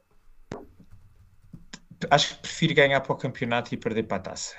[2.10, 4.56] acho que prefiro ganhar para o campeonato e perder para a taça.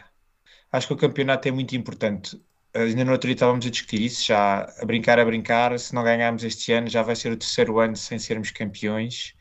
[0.72, 2.42] Acho que o campeonato é muito importante.
[2.78, 5.78] Ainda no outro dia estávamos a discutir isso, já a brincar, a brincar.
[5.80, 9.34] Se não ganharmos este ano, já vai ser o terceiro ano sem sermos campeões.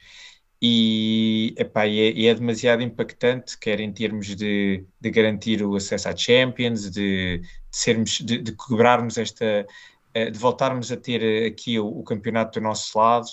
[0.60, 5.76] E, epá, e é, e é demasiado impactante, quer em termos de, de garantir o
[5.76, 9.66] acesso à Champions, de, de sermos, de, de quebrarmos esta,
[10.14, 13.26] eh, de voltarmos a ter eh, aqui o, o campeonato do nosso lado.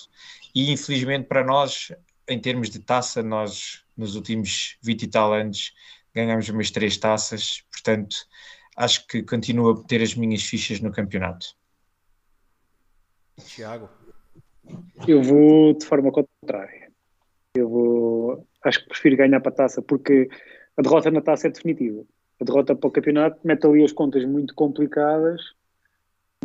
[0.54, 1.93] E infelizmente para nós,
[2.28, 5.74] em termos de taça, nós nos últimos 20 e tal anos
[6.14, 8.18] ganhamos umas três taças, portanto
[8.76, 11.48] acho que continuo a ter as minhas fichas no campeonato.
[13.46, 13.90] Tiago.
[15.08, 16.92] Eu vou de forma contrária.
[17.56, 18.48] Eu vou.
[18.64, 20.30] Acho que prefiro ganhar para a taça, porque
[20.78, 22.04] a derrota na taça é definitiva.
[22.40, 25.42] A derrota para o campeonato mete ali as contas muito complicadas,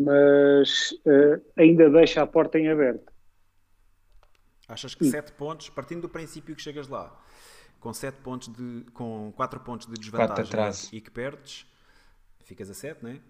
[0.01, 3.13] mas eh, ainda deixa a porta em aberto.
[4.69, 7.19] Achas que 7 pontos, partindo do princípio que chegas lá,
[7.81, 8.85] com 7 pontos de.
[8.93, 10.91] com 4 pontos de desvantagem atrás.
[10.93, 11.67] e que perdes,
[12.49, 13.21] ficas a 7, não é?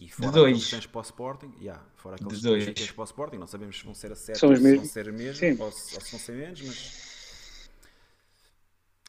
[0.00, 0.46] E fora dois.
[0.48, 2.64] aqueles que tens para o Sporting, yeah, fora aqueles De que dois.
[2.66, 4.70] tens para o Sporting, não sabemos se vão ser a 7 São ou se vão
[4.72, 4.90] mesmos.
[4.90, 5.62] ser mesmo, Sim.
[5.62, 7.70] ou, se, ou se vão ser menos, mas.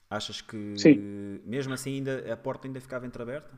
[0.09, 1.41] Achas que Sim.
[1.45, 3.51] mesmo assim ainda, a porta ainda ficava entreaberta?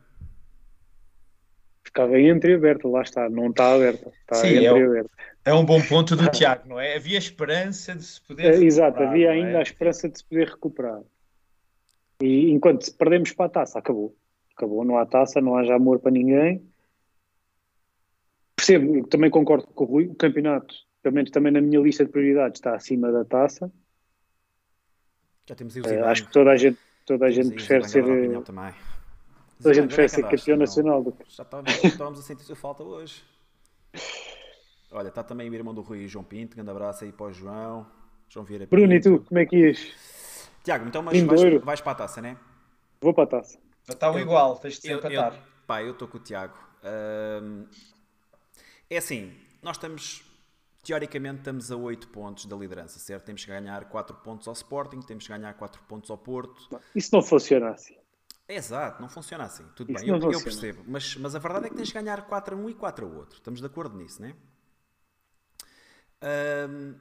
[1.84, 4.10] Ficava entreaberta, lá está, não está aberta.
[4.22, 5.10] Está Sim, é entreaberta.
[5.46, 6.96] É um bom ponto do Tiago, não é?
[6.96, 8.54] Havia esperança de se poder.
[8.56, 9.46] Eh, Exato, recuperar, havia não é?
[9.46, 11.02] ainda a esperança de se poder recuperar.
[12.22, 14.16] E enquanto perdemos para a taça, acabou.
[14.60, 16.62] Acabou, não há taça, não há já amor para ninguém.
[18.58, 22.12] Percebo, também concordo com o Rui, o campeonato, pelo menos também na minha lista de
[22.12, 23.72] prioridades, está acima da taça.
[25.48, 28.02] Já temos aí Eh, acho que toda a gente, toda a gente prefere Zidane ser,
[29.64, 30.58] toda a gente é prefere ser campeão meu?
[30.58, 31.04] nacional.
[31.04, 33.24] do Já estávamos, a sentir sua falta hoje.
[34.92, 36.58] Olha, está também o irmão do Rui, João Pinto.
[36.58, 37.88] Grande abraço aí para o João.
[38.28, 39.20] João Vieira Bruno, e Pinto.
[39.20, 40.50] tu, como é que ias?
[40.66, 42.36] Tiago, então mas vais, vais para a taça, né?
[43.02, 43.58] Vou para a taça.
[43.90, 45.34] Está um igual, tens de Eu, desempatar.
[45.36, 46.58] eu, pá, eu estou com o Tiago.
[46.84, 47.66] Ahm,
[48.90, 50.24] é assim, nós estamos,
[50.84, 53.26] teoricamente, estamos a 8 pontos da liderança, certo?
[53.26, 56.80] Temos que ganhar 4 pontos ao Sporting, temos que ganhar 4 pontos ao Porto.
[56.96, 57.98] Isso não funciona assim.
[58.48, 59.64] Exato, não funciona assim.
[59.76, 60.84] Tudo Isso bem, eu, eu percebo.
[60.88, 63.10] Mas, mas a verdade é que tens de ganhar 4 a 1 e 4 a
[63.10, 63.38] outro.
[63.38, 64.36] Estamos de acordo nisso, não é?
[66.22, 66.96] Ahm,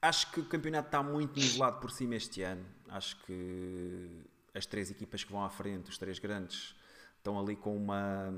[0.00, 2.64] acho que o campeonato está muito nivelado por cima este ano.
[2.88, 4.24] Acho que
[4.56, 6.74] as três equipas que vão à frente, os três grandes,
[7.18, 8.32] estão ali com uma.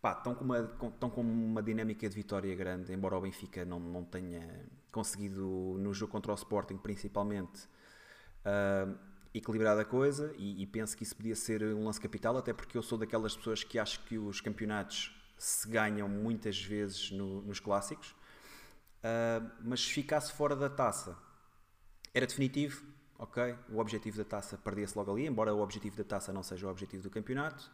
[0.00, 3.64] Pá, estão com uma, com- estão com uma dinâmica de vitória grande, embora o Benfica
[3.64, 7.66] não, não tenha conseguido, no jogo contra o Sporting principalmente,
[8.44, 8.88] ah,
[9.34, 12.76] equilibrar a coisa e, e penso que isso podia ser um lance capital, até porque
[12.78, 17.60] eu sou daquelas pessoas que acho que os campeonatos se ganham muitas vezes no- nos
[17.60, 18.14] clássicos,
[19.02, 21.16] Ah, mas se ficasse fora da taça
[22.14, 22.82] era definitivo,
[23.18, 23.54] ok?
[23.70, 26.70] O objetivo da taça perdia-se logo ali, embora o objetivo da taça não seja o
[26.70, 27.70] objetivo do campeonato.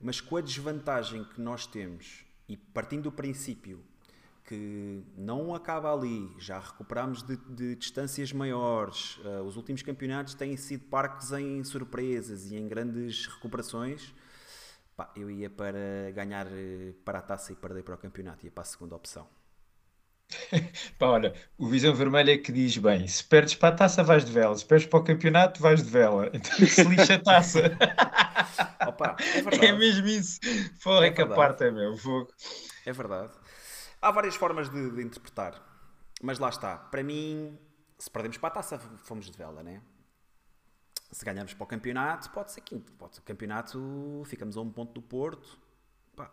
[0.00, 3.82] Mas com a desvantagem que nós temos e partindo do princípio
[4.44, 10.56] que não acaba ali, já recuperámos de, de distâncias maiores, ah, os últimos campeonatos têm
[10.56, 14.12] sido parques em surpresas e em grandes recuperações.
[14.96, 18.50] Pá, eu ia para ganhar eh, para a taça e perder para o campeonato, ia
[18.50, 19.26] para a segunda opção.
[20.98, 24.24] Pá, olha, o Visão Vermelho é que diz bem: se perdes para a taça, vais
[24.24, 26.30] de vela, se perdes para o campeonato, vais de vela.
[26.34, 27.60] Então se lixa a taça.
[28.86, 29.16] Opa,
[29.60, 29.66] é.
[29.66, 30.40] É mesmo isso.
[30.82, 31.96] Porra, É que a parte é meu.
[31.96, 32.28] Fogo.
[32.84, 33.32] É verdade.
[34.00, 35.54] Há várias formas de, de interpretar.
[36.22, 36.76] Mas lá está.
[36.76, 37.58] Para mim,
[37.98, 39.80] se perdemos para a taça, fomos de vela, né?
[41.10, 42.92] Se ganhamos para o campeonato, pode ser quinto.
[42.92, 45.58] Pode ser o campeonato, ficamos a um ponto do Porto.
[46.16, 46.30] Pá.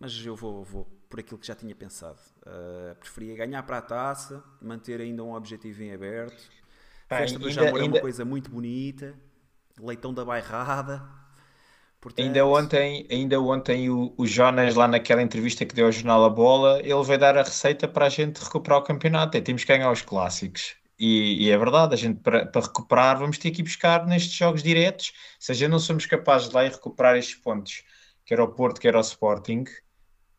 [0.00, 2.16] Mas eu vou, vou por aquilo que já tinha pensado.
[2.40, 6.42] Uh, preferia ganhar para a taça, manter ainda um objetivo em aberto.
[7.06, 9.14] Pá, Festa do ainda- Jamor é uma ainda- coisa muito bonita.
[9.78, 11.02] Leitão da bairrada.
[12.00, 16.24] Portanto, Ainda ontem, ainda ontem o, o Jonas, lá naquela entrevista que deu ao jornal
[16.24, 19.36] A Bola, ele vai dar a receita para a gente recuperar o campeonato.
[19.36, 20.76] É, temos que ganhar os clássicos.
[20.98, 24.32] E, e é verdade, a gente para, para recuperar vamos ter que ir buscar nestes
[24.32, 25.12] jogos diretos.
[25.38, 27.84] Se a gente não somos capazes de lá ir recuperar estes pontos,
[28.24, 29.64] quer ao Porto, quer ao Sporting,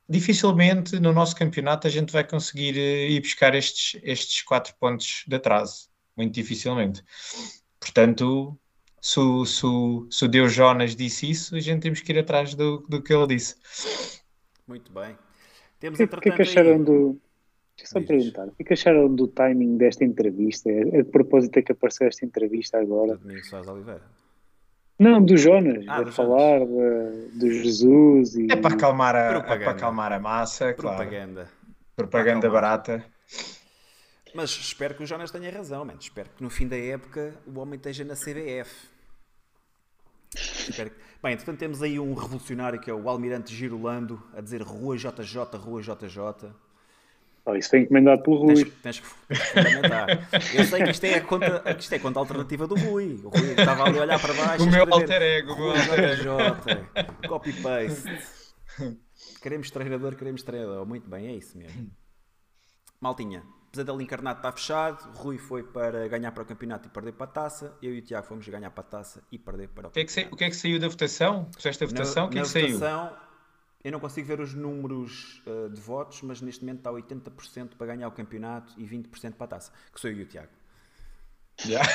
[0.10, 5.24] dificilmente no nosso campeonato a gente vai conseguir eh, ir buscar estes, estes quatro pontos
[5.28, 5.90] de atraso.
[6.16, 7.04] muito dificilmente.
[7.80, 8.58] Portanto,
[9.02, 12.20] se, o- se, o- se o Deus Jonas disse isso, a gente temos que ir
[12.20, 13.56] atrás do, do que ele disse.
[14.68, 15.18] Muito bem.
[15.80, 16.84] Temos, O que, o que é que acharam aí...
[16.84, 17.20] do.
[17.76, 18.48] Deixa só perguntar.
[18.48, 20.70] O que é que acharam do timing desta entrevista?
[20.70, 23.18] É de propósito é que apareceu esta entrevista agora.
[23.18, 24.04] Domingos Soares Oliveira.
[25.00, 28.48] Não, do Jonas, Ah, do falar da- do Jesus e.
[28.52, 29.64] É para acalmar a, é Propaganda.
[29.66, 30.98] para acalmar a massa, claro.
[30.98, 31.50] Propaganda.
[31.96, 33.06] Propaganda Para barata.
[34.36, 36.00] Mas espero que o Jonas tenha razão, mano.
[36.00, 38.88] Espero que no fim da época o homem esteja na CBF.
[40.36, 44.62] Espero que- Bem, entretanto temos aí um revolucionário que é o Almirante Girolando a dizer
[44.62, 46.52] Rua JJ, Rua JJ.
[47.46, 48.56] Oh, isso foi encomendado pelo Rui.
[48.56, 50.30] Tens, tens que fundamentar.
[50.56, 53.20] Eu sei que isto é a conta, que isto é a conta alternativa do Rui.
[53.24, 54.64] O Rui estava ali a olhar para baixo.
[54.64, 56.38] O meu alter ego, o meu Rua alter ego.
[56.38, 57.28] JJ.
[57.28, 58.10] Copy-paste.
[59.42, 60.86] Queremos treinador, queremos treinador.
[60.86, 61.92] Muito bem, é isso mesmo.
[63.02, 65.12] Maltinha, Pesadelo Encarnado está fechado.
[65.18, 67.78] Rui foi para ganhar para o campeonato e perder para a taça.
[67.82, 70.00] Eu e o Tiago fomos ganhar para a taça e perder para o O que,
[70.00, 70.36] é que sa- campeonato.
[70.36, 71.46] o que é que saiu da votação?
[71.54, 72.26] Puseste a votação?
[72.28, 72.80] o que é na que saiu?
[72.80, 73.18] votação,
[73.84, 77.88] eu não consigo ver os números uh, de votos, mas neste momento está 80% para
[77.88, 80.52] ganhar o campeonato e 20% para a taça, que sou eu e o Tiago.
[81.58, 81.82] Já.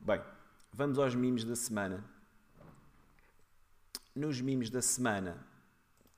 [0.00, 0.20] Bem,
[0.72, 2.04] vamos aos memes da semana.
[4.14, 5.48] Nos memes da semana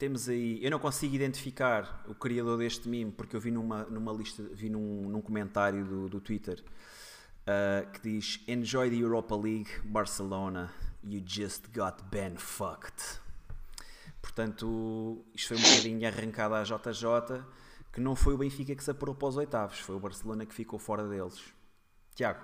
[0.00, 0.58] temos aí.
[0.64, 4.70] Eu não consigo identificar o criador deste meme porque eu vi numa, numa lista, vi
[4.70, 6.64] num, num comentário do, do Twitter
[7.42, 10.72] uh, que diz Enjoy the Europa League, Barcelona.
[11.02, 13.20] You just got Ben fucked.
[14.20, 17.42] Portanto, isto foi um bocadinho arrancado à JJ,
[17.92, 20.54] que não foi o Benfica que se apurou para os oitavos, foi o Barcelona que
[20.54, 21.42] ficou fora deles.
[22.14, 22.40] Tiago.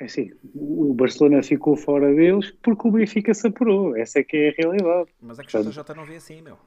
[0.00, 3.96] É assim, o Barcelona ficou fora deles porque o Benfica se apurou.
[3.96, 5.08] Essa é que é a realidade.
[5.20, 6.58] Mas é que JJ não vê assim, meu.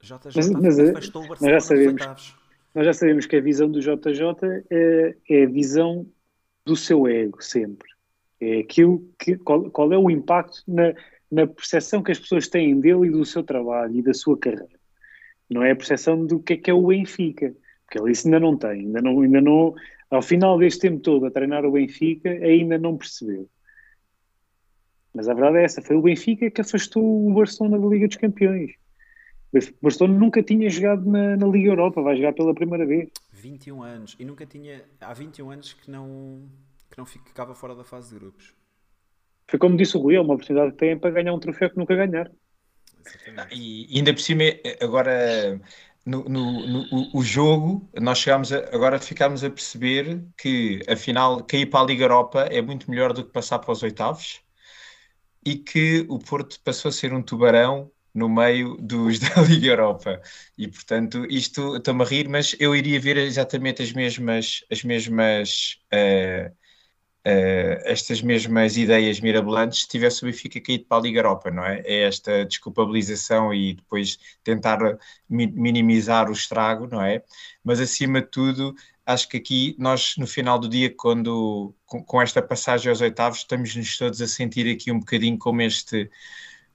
[0.00, 2.00] JJ Mas- mas, eh, afastou o nós Barcelona já dos sabemos.
[2.00, 2.36] oitavos.
[2.74, 6.06] Nós já sabemos que a visão do JJ é, é a visão
[6.64, 7.88] do seu ego, sempre.
[8.40, 9.36] É aquilo que.
[9.36, 10.94] Qual, qual é o impacto na,
[11.30, 14.68] na percepção que as pessoas têm dele e do seu trabalho e da sua carreira.
[15.48, 17.54] Não é a percepção do que é que é o Benfica.
[17.84, 18.70] Porque ele isso ainda não tem.
[18.70, 19.74] Ainda não, ainda não,
[20.10, 23.48] ao final deste tempo todo a treinar o Benfica, ainda não percebeu.
[25.14, 28.16] Mas a verdade é essa: foi o Benfica que afastou o Barcelona da Liga dos
[28.16, 28.72] Campeões.
[29.54, 33.10] O Barcelona nunca tinha jogado na, na Liga Europa, vai jogar pela primeira vez.
[33.42, 34.16] 21 anos.
[34.18, 34.84] E nunca tinha.
[35.00, 36.48] Há 21 anos que não,
[36.90, 38.54] que não ficava fora da fase de grupos.
[39.50, 41.76] Foi como disse o Rui, é uma oportunidade que têm para ganhar um troféu que
[41.76, 42.32] nunca ganharam.
[43.04, 43.54] Exatamente.
[43.54, 44.44] E ainda por cima,
[44.80, 45.60] agora
[46.04, 51.44] no, no- no- o- o jogo, nós chegámos a, agora ficámos a perceber que afinal
[51.44, 54.40] cair para a Liga Europa é muito melhor do que passar para os oitavos
[55.44, 60.20] e que o Porto passou a ser um tubarão no meio dos da Liga Europa.
[60.58, 65.78] E portanto, isto estou-me a rir, mas eu iria ver exatamente as mesmas, as mesmas
[65.92, 66.52] eh,
[67.24, 71.64] eh, estas mesmas ideias mirabolantes se tivesse o Benfica caído para a Liga Europa, não
[71.64, 71.80] é?
[71.84, 74.78] É esta desculpabilização e depois tentar
[75.28, 77.22] mi- minimizar o estrago, não é?
[77.64, 78.74] Mas acima de tudo,
[79.06, 83.38] acho que aqui nós no final do dia, quando com, com esta passagem aos oitavos,
[83.40, 86.10] estamos-nos todos a sentir aqui um bocadinho como este,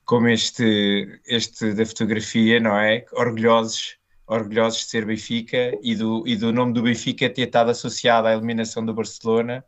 [0.08, 3.06] como este, este da fotografia, não é?
[3.12, 3.98] Orgulhosos.
[4.26, 8.34] Orgulhosos de ser Benfica e do, e do nome do Benfica ter estado associado à
[8.34, 9.64] eliminação do Barcelona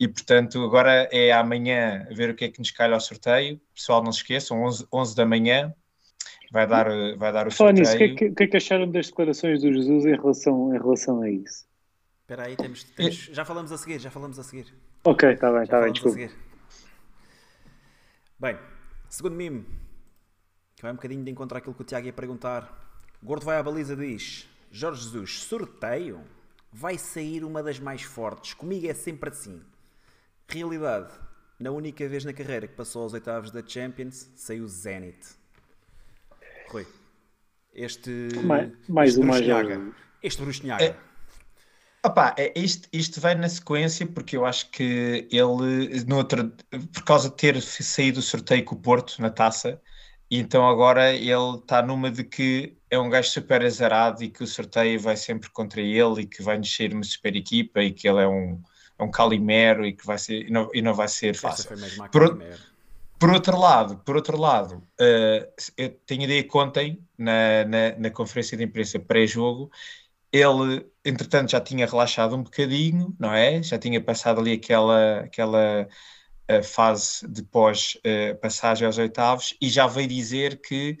[0.00, 3.60] e portanto agora é amanhã ver o que é que nos calha ao sorteio.
[3.72, 5.72] Pessoal, não se esqueçam, 11, 11 da manhã
[6.50, 6.86] vai dar,
[7.16, 8.16] vai dar o Falar nisso, o que, é sorteio.
[8.16, 11.30] que, o que é que acharam das declarações do Jesus em relação, em relação a
[11.30, 11.64] isso?
[12.22, 14.66] Espera aí, temos, temos- já falamos a seguir, já falamos a seguir.
[15.04, 16.18] Ok, está bem, está bem, desculpa.
[16.18, 16.34] seguir.
[18.40, 18.56] Bem,
[19.08, 19.64] segundo mime,
[20.74, 22.84] que vai um bocadinho de encontrar aquilo que o Tiago ia perguntar.
[23.22, 26.22] Gordo vai à baliza diz: Jorge Jesus, sorteio?
[26.72, 28.52] Vai sair uma das mais fortes.
[28.52, 29.62] Comigo é sempre assim.
[30.48, 31.12] Realidade:
[31.58, 35.18] na única vez na carreira que passou aos oitavos da Champions, saiu o Zenit.
[36.68, 36.86] Rui,
[37.72, 38.10] este.
[38.44, 39.34] Mais- mais este uma
[40.22, 40.84] Este Brusnhaga.
[42.06, 46.52] Opa, é, isto, isto vai na sequência porque eu acho que ele, no outro,
[46.92, 49.80] por causa de ter saído o sorteio com o Porto na taça,
[50.30, 54.44] e então agora ele está numa de que é um gajo super azarado e que
[54.44, 58.08] o sorteio vai sempre contra ele e que vai ser uma super equipa e que
[58.08, 58.62] ele é um,
[59.00, 61.70] é um calimero e que vai ser, e não, e não vai ser fácil.
[62.12, 62.40] Por-.
[63.18, 65.48] Por outro lado, por outro lado, eh,
[65.78, 69.70] eu tenho ideia que ontem, na, na, na conferência de imprensa pré-jogo,
[70.32, 73.62] ele, entretanto, já tinha relaxado um bocadinho, não é?
[73.62, 75.88] Já tinha passado ali aquela, aquela
[76.48, 80.98] eh, fase de pós-passagem aos oitavos e já veio dizer que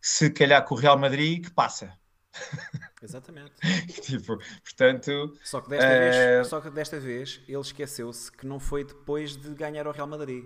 [0.00, 1.98] se calhar com o Real Madrid, que passa.
[3.02, 3.62] Exatamente.
[4.02, 8.58] tipo, portanto, Só que desta, Eh, vez, só que desta vez ele esqueceu-se que não
[8.60, 10.44] foi depois de ganhar o Real Madrid.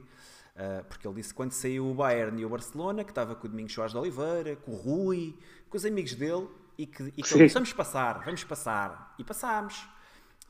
[0.54, 3.46] Ah, porque ele disse que quando saiu o Bayern e o Barcelona, que estava com
[3.46, 6.46] o Domingos Soares de Oliveira, com o Rui, com os amigos dele,
[6.82, 9.14] e que, e que disse, vamos passar, vamos passar.
[9.18, 9.86] E passámos.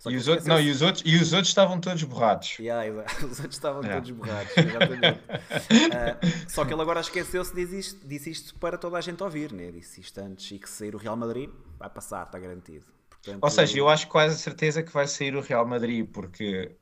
[0.05, 2.59] E os, não, e, os outros, e os outros estavam todos borrados.
[2.59, 4.01] Yeah, os outros estavam Yeah.
[4.01, 5.21] todos borrados, exatamente.
[5.95, 6.19] Ah,
[6.49, 9.71] só que ele agora esqueceu-se dizer isto, disse isto para toda a gente ouvir, né?
[9.71, 12.85] disse isto antes e que sair o Real Madrid vai passar, está garantido.
[13.11, 16.75] Portanto, Ou seja, eu acho quase a certeza que vai sair o Real Madrid, porque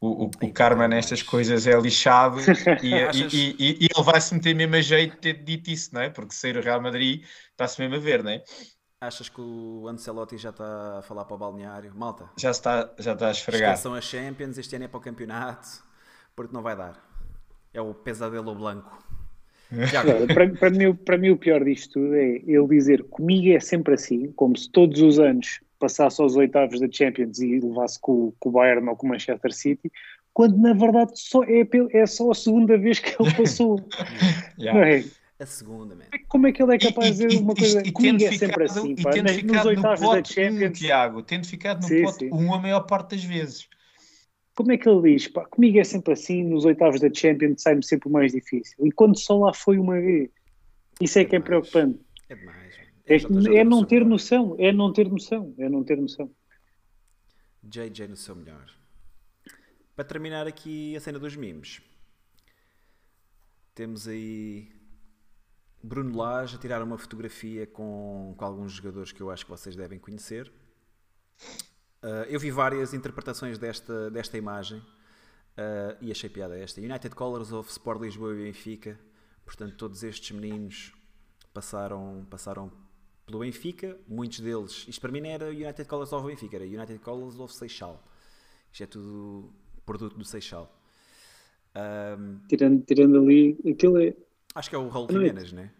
[0.00, 2.38] o, o, o karma nestas coisas é lixado
[2.82, 5.44] e, e- Achas- e- e- e ele vai se meter mesmo a jeito de ter
[5.44, 6.10] dito isso, não é?
[6.10, 8.42] Porque sair o Real Madrid está-se mesmo a ver, não é?
[9.06, 11.92] Achas que o Ancelotti já está a falar para o balneário?
[11.94, 13.72] Malta, Já está, já está a esfregar.
[13.72, 15.68] esqueçam as Champions, este ano é para o campeonato,
[16.34, 16.94] porque não vai dar.
[17.72, 18.50] É o pesadelo
[19.98, 23.54] Agora, para, para, mim, o- para mim, o pior disto tudo é ele dizer comigo
[23.56, 27.98] é sempre assim, como se todos os anos passasse aos oitavos da Champions e levasse
[27.98, 29.90] com, com o Bayern ou com o Manchester City,
[30.32, 33.80] quando na verdade só é, é só a segunda vez que ele passou.
[34.56, 34.78] Yeah.
[34.80, 35.04] Não é?
[35.38, 36.04] A segunda, man.
[36.28, 37.82] Como é que ele é capaz de dizer uma coisa?
[37.84, 40.32] e comigo tendo é sempre ficado- assim, e tendo nos ficado no oitavos da pote
[40.32, 40.78] 1, Champions.
[40.78, 42.30] Tiago, tendo ficado no Sim, pote sim.
[42.32, 43.68] 1 a maior parte das vezes.
[44.54, 45.26] Como é que ele diz?
[45.28, 48.76] Pá, comigo é sempre assim, nos oitavos da Champions sai-me sempre o mais difícil.
[48.86, 50.30] E quando só lá foi uma vez.
[51.00, 51.68] Isso é que é demais.
[51.68, 52.00] preocupante.
[52.28, 52.74] É demais.
[53.06, 54.08] É, é no não ter melhor.
[54.10, 56.30] noção, é não ter noção, é não ter noção.
[57.64, 58.64] JJ no seu melhor.
[59.96, 61.80] Para terminar aqui a cena dos memes,
[63.74, 64.68] temos aí
[65.84, 69.76] Bruno Lage a tirar uma fotografia com, com alguns jogadores que eu acho que vocês
[69.76, 70.50] devem conhecer.
[72.02, 74.82] Ah, eu vi várias interpretações desta, desta imagem
[75.58, 76.80] ah, e achei piada esta.
[76.80, 78.98] United Colors of Sport Lisboa e Benfica.
[79.44, 80.92] Portanto, todos estes meninos
[81.52, 82.72] passaram, passaram
[83.26, 83.94] pelo Benfica.
[84.08, 87.54] Muitos deles, isto para mim não era United Colors of Benfica, era United Colors of
[87.54, 88.02] Seixal.
[88.72, 89.52] Isto é tudo
[89.84, 90.74] produto do Seixal.
[91.74, 94.14] Ahm, Tirando, tirando ali, aquilo é.
[94.54, 95.08] Acho que é o Raul.
[95.10, 95.70] Jiménez, né?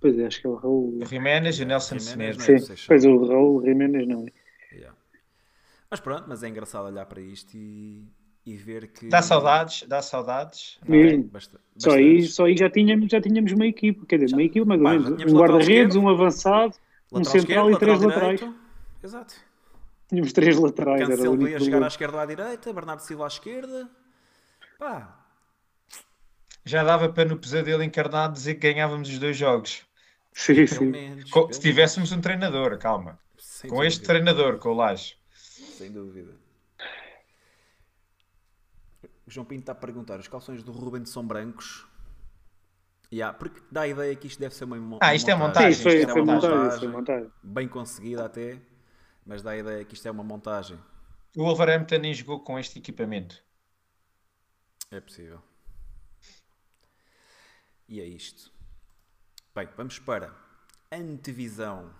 [0.00, 0.98] Pois é, acho que é o Raul.
[1.06, 2.46] Jiménez e o Nelson Jiménez, não é?
[2.58, 2.86] Sim, Seixal.
[2.88, 4.74] pois o Raul Jiménez não é.
[4.74, 4.96] Yeah.
[5.90, 8.08] Mas pronto, mas é engraçado olhar para isto e,
[8.46, 9.08] e ver que.
[9.08, 10.78] Dá saudades, dá saudades.
[10.88, 11.16] não é?
[11.18, 14.66] Basta- Só aí, só aí já, tínhamos, já tínhamos uma equipe, quer dizer, uma equipe
[14.66, 15.04] mais ou menos.
[15.08, 16.74] já tínhamos Um guarda-redes, um avançado,
[17.12, 18.40] um central e três laterais.
[18.40, 18.58] direito.
[19.04, 19.34] Exato.
[20.08, 21.06] Tínhamos três laterais.
[21.08, 23.88] Cancelo ia jogar à esquerda ou à direita, Bernardo Silva à esquerda.
[24.78, 25.21] Pá,
[26.64, 29.84] Já dava para no pesadelo encarnado dizer que ganhávamos os dois jogos.
[30.32, 30.86] Sim, sim.
[30.86, 31.30] menos.
[31.52, 33.18] Se tivéssemos um treinador, calma.
[33.38, 35.16] Sem Com este dúvida, treinador, com o Laje.
[35.34, 36.32] Sem dúvida.
[39.26, 41.86] O João Pinto está a perguntar: os calções do Ruben são brancos?
[43.12, 45.34] Yeah, porque dá a ideia que isto deve ser uma, mo- Ah, uma isto é
[45.34, 46.50] Sim, montagem, isso foi, isto é foi montagem.
[46.50, 47.30] montagem, foi montagem.
[47.42, 48.58] bem conseguida até,
[49.26, 50.78] mas dá a ideia que isto é uma montagem.
[51.36, 53.42] O Wolverhampton nem jogou com este equipamento.
[54.92, 55.42] É possível.
[57.92, 58.50] E é isto.
[59.54, 60.34] Bem, vamos para
[60.90, 61.90] antevisão.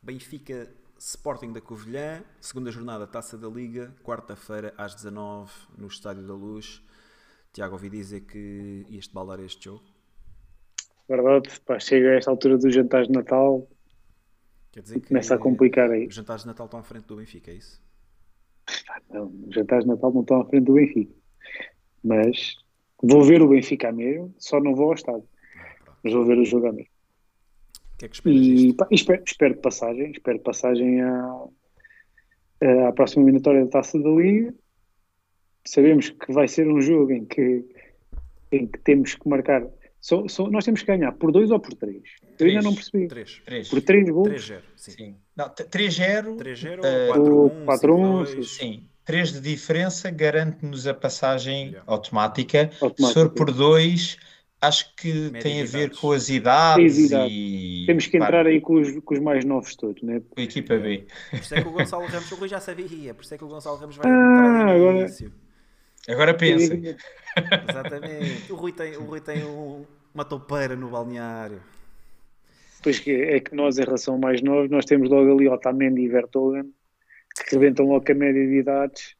[0.00, 6.34] Benfica Sporting da Covilhã, segunda jornada Taça da Liga, quarta-feira às 19 no Estádio da
[6.34, 6.80] Luz.
[7.52, 9.82] Tiago, ouvi dizer que ias baldar este jogo.
[11.08, 13.68] Verdade, pá, chega a esta altura dos jantares de Natal
[14.70, 16.06] Quer dizer e que começa a complicar aí.
[16.06, 17.82] os jantares de Natal estão à frente do Benfica, é isso?
[19.10, 21.12] Não, os jantares de Natal não estão à frente do Benfica.
[22.04, 22.54] Mas
[23.06, 25.28] vou ver o Benfica mesmo, só não vou ao estádio.
[26.02, 26.90] Mas vou ver o jogo à mesmo.
[27.94, 31.44] O que é que esperas E pá, espero, espero passagem, espero passagem à,
[32.88, 34.54] à próxima eliminatória da Taça da Liga.
[35.66, 37.64] Sabemos que vai ser um jogo em que,
[38.52, 39.66] em que temos que marcar.
[40.00, 42.02] Só, só- nós temos que ganhar por dois ou por três?
[42.38, 42.64] Eu ainda Três.
[42.64, 43.08] não percebi.
[43.08, 43.42] 3.
[43.46, 43.68] Três.
[43.70, 44.28] Por três gols?
[44.28, 44.60] 3-0.
[44.76, 44.90] Sim.
[44.90, 45.16] Sim.
[45.34, 46.36] Não, t- 3-0.
[46.36, 48.44] 3-0 eh, ou ou 4-1, 4-1, 5-2.
[48.44, 48.88] Sim.
[49.04, 51.82] 3 de diferença garante-nos a passagem Yeah.
[51.86, 52.70] automática.
[52.80, 53.06] Automática.
[53.06, 54.16] Se for por 2,
[54.60, 55.98] acho que Média tem a ver idades.
[55.98, 57.32] com as idades As idades.
[57.34, 60.20] e Temos que entrar aí com os, com os mais novos todos, né?
[60.30, 61.06] com a equipa B.
[61.30, 63.44] Por isso é que o Gonçalo Ramos, o Rui já sabia, por isso é que
[63.44, 65.32] o Gonçalo Ramos vai Ah, entrar no agora- início.
[66.08, 66.74] Agora pensa.
[67.68, 68.52] Exatamente.
[68.52, 69.84] O Rui tem, o Rui tem um-
[70.14, 71.60] uma toupeira no balneário.
[72.82, 76.02] Pois que é que nós, em relação a mais novos, nós temos logo ali Otamendi
[76.02, 76.72] e Vertonghen,
[77.42, 79.14] que rebentam logo a média de idades.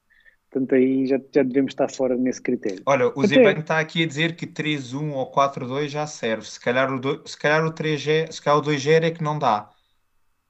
[0.51, 2.83] Portanto, aí já, já devemos estar fora nesse critério.
[2.87, 6.47] Olha, o Zebang está aqui a dizer que 3-1 ou 4-2 já serve.
[6.47, 9.39] Se calhar o, do- se calhar o 3G, se calhar o 2G é que não
[9.39, 9.71] dá.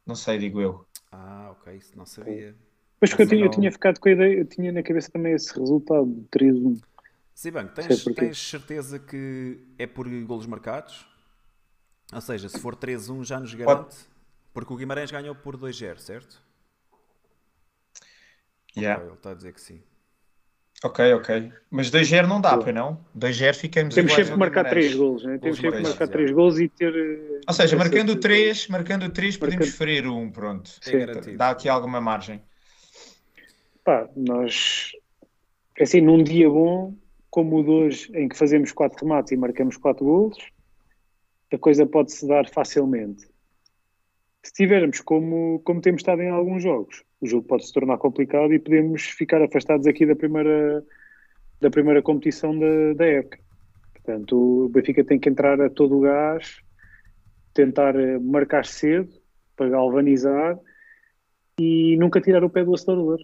[0.07, 0.85] Não sei, digo eu.
[1.11, 2.55] Ah, ok, isso não sabia.
[3.01, 3.51] Pois porque eu tinha, eu Não.
[3.53, 6.81] tinha ficado com a ideia, eu tinha na cabeça também esse resultado de 3-1.
[7.35, 11.07] Sibanco, Sei tens, tens certeza que é por golos marcados?
[12.13, 13.97] Ou seja, se for 3-1 já nos garante.
[14.53, 16.41] Porque o Guimarães ganhou por 2-0, certo?
[18.77, 19.01] Yeah.
[19.01, 19.81] Ok, ele está a dizer que sim.
[20.83, 21.53] Ok, ok.
[21.71, 23.01] Mas 2-0 não dá, pois não?
[23.17, 24.87] 2-0 ficamos Temos sempre que marcar Guimarães.
[24.87, 25.39] 3 golos, né?
[25.39, 26.13] temos sempre que marcar já.
[26.13, 26.95] 3 golos e ter.
[26.95, 30.71] eh, Ou seja, marcando 3, marcando 3 podemos ferir um, pronto.
[30.87, 31.37] É.
[31.37, 32.43] Dá aqui alguma margem.
[33.83, 34.93] Pá, nós.
[35.81, 36.95] Assim, num dia bom,
[37.31, 40.39] como o de hoje, em que fazemos 4 remates e marcamos 4 golos,
[41.53, 43.27] a coisa pode-se dar facilmente.
[44.45, 48.53] Se tivermos como, como temos estado em alguns jogos, o jogo pode se tornar complicado
[48.53, 50.85] e podemos ficar afastados aqui da primeira,
[51.63, 53.39] da primeira competição da, da época.
[53.95, 56.61] Portanto, o Benfica tem que entrar a todo o gás,
[57.55, 59.09] tentar eh, marcar cedo
[59.57, 60.61] para galvanizar
[61.59, 63.21] e nunca tirar o pé do acelerador.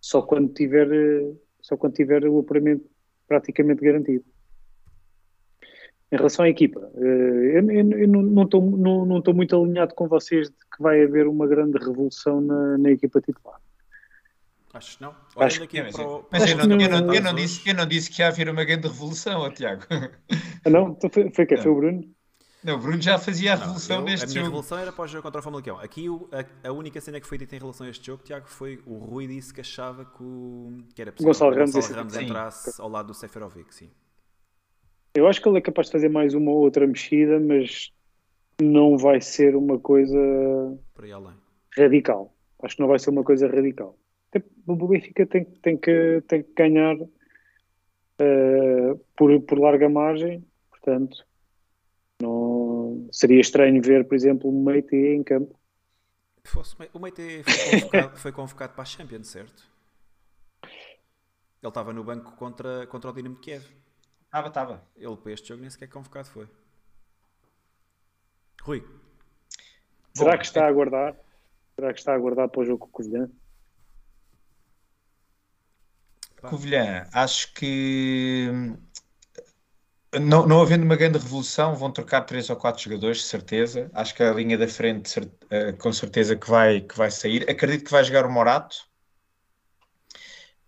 [0.00, 2.88] Só quando tiver, eh, só quando tiver o apuramento
[3.26, 4.24] praticamente garantido.
[6.12, 9.94] Em relação à equipa, eh, eu, eu- eu não- estou não, não estou muito alinhado
[9.94, 13.60] com vocês de que vai haver uma grande revolução na, na equipa titular.
[14.72, 15.14] Acho que não.
[15.36, 16.26] Acho É, mas eu, o.
[16.30, 17.70] mas acho eu que não, não- eu não- eu não resultados disse, hoje.
[17.70, 19.82] eu não disse que ia haver uma grande revolução, ó, Tiago.
[20.64, 20.88] Ah, não?
[20.90, 21.56] Então foi, foi quem?
[21.58, 22.04] Foi o Bruno?
[22.62, 24.46] Não, o Bruno já fazia a Não, revolução eu- neste a minha jogo.
[24.48, 25.78] revolução era para o jogo contra o Famalicão.
[25.78, 26.28] Aqui o-
[26.64, 28.98] a, a única cena que foi dita em relação a este jogo, Tiago, foi o
[28.98, 32.12] Rui disse que achava que, o, que era possível Gonçalo que o Ramos Gonçalo Ramos
[32.14, 32.24] Sim.
[32.24, 33.90] entrasse ao lado do Seferovic, sim.
[35.14, 37.92] Eu acho que ele é capaz de fazer mais uma ou outra mexida, mas
[38.60, 40.16] não vai ser uma coisa
[41.76, 42.34] radical.
[42.62, 43.98] Acho que não vai ser uma coisa radical.
[44.32, 46.96] Até O Benfica tem, tem, que, tem que ganhar
[48.18, 51.26] eh, por, por larga margem, portanto,
[52.22, 55.58] não, seria estranho ver, por exemplo, o Meite em campo.
[56.44, 59.68] Fosse- o Meite foi convocado, foi convocado para a Champions, certo?
[61.62, 63.64] Ele estava no banco contra, contra o Dinamo de Kiev.
[64.30, 64.88] Estava, estava.
[64.96, 66.48] Ele para este jogo nem sequer convocado foi.
[68.62, 68.84] Rui,
[70.14, 71.16] Será Bom, que está a aguardar?
[71.74, 73.28] Será que está a aguardar para o jogo com o Covilhã?
[76.42, 78.76] Covilhã, acho que hum,
[80.20, 83.90] não, não havendo uma grande revolução, vão trocar três ou quatro jogadores, de certeza.
[83.92, 85.20] Acho que a linha da frente,
[85.50, 87.48] eh, com certeza que vai, que vai sair.
[87.48, 88.76] Acredito que vai jogar o Morato.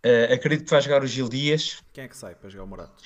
[0.02, 1.82] Eh, acredito que vai jogar o Gil Dias.
[1.92, 3.02] quem é que sai para jogar o Morato?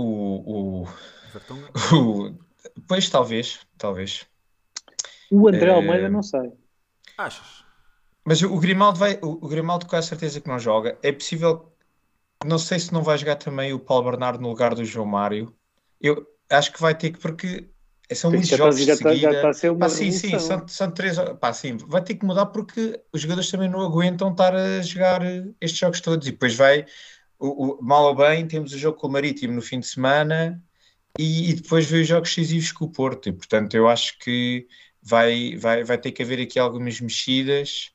[0.00, 0.88] O, o,
[1.96, 2.34] o-
[2.86, 4.26] Pois, talvez, talvez.
[5.30, 6.52] O André Eh, Almeida não sei.
[7.16, 7.64] Achas?
[8.24, 10.96] Mas o, Grimaldo vai, o, o Grimaldo com a certeza que não joga.
[11.02, 11.72] É possível,
[12.44, 15.52] não sei se não vai jogar também o Paulo Bernardo no lugar do João Mário.
[16.00, 17.68] Eu acho que vai ter que, porque
[18.12, 19.36] são muitos Já está- jogos já de está- já seguida.
[19.36, 21.16] está a ser uma Pá, sim, sim, são, são três.
[21.40, 25.22] Pá, sim, vai ter que mudar porque os jogadores também não aguentam estar a jogar
[25.60, 26.26] estes jogos todos.
[26.28, 26.86] E depois vai,
[27.38, 30.62] o, o- mal ou bem, temos o jogo com o Marítimo no fim de semana
[31.18, 33.28] e, e depois vem os jogos decisivos com o Porto.
[33.28, 34.66] E portanto, eu acho que
[35.02, 37.92] vai, vai, vai ter que haver aqui algumas mexidas.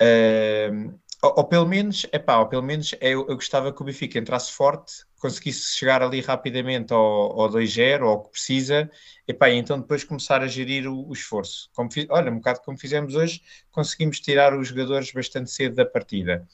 [0.00, 4.18] Ahm, ou, ou pelo menos, epá, ou pelo menos eu, eu gostava que o Benfica
[4.18, 8.90] entrasse forte, conseguisse chegar ali rapidamente ao, ao 2-0, ou ao que precisa,
[9.26, 11.70] epá, e então depois começar a gerir o, o esforço.
[11.74, 13.40] Como olha, um bocado como fizemos hoje,
[13.72, 16.46] conseguimos tirar os jogadores bastante cedo da partida.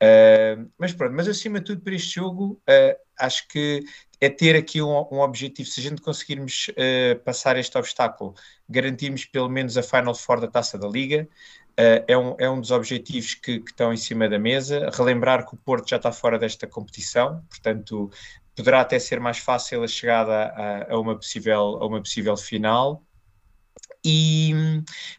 [0.00, 2.96] Ah, mas pronto, mas acima de tudo para este jogo, ah,
[3.26, 3.84] acho que
[4.20, 8.34] é ter aqui um, um objetivo, se a gente conseguirmos ah, passar este obstáculo,
[8.68, 11.28] garantirmos pelo menos a Final Four da Taça da Liga,
[11.80, 14.90] Uh, é, um, é um dos objetivos que, que estão em cima da mesa.
[14.92, 18.10] Relembrar que o Porto já está fora desta competição, portanto,
[18.56, 23.04] poderá até ser mais fácil a chegada a, a uma, possível, a uma possível final.
[24.04, 24.52] E,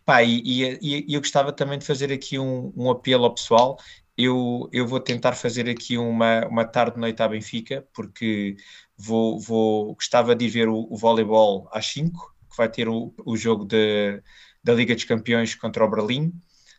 [0.05, 0.41] pá, e,
[0.81, 3.77] e- e eu gostava também de fazer aqui um, um apelo ao pessoal.
[4.21, 8.57] Eu, eu vou tentar fazer aqui uma, uma tarde-noite à Benfica, porque
[8.97, 13.13] vou, vou, gostava de ir ver o, o voleibol às 5, que vai ter o,
[13.25, 14.21] o jogo de,
[14.63, 16.33] da Liga dos Campeões contra o Berlim.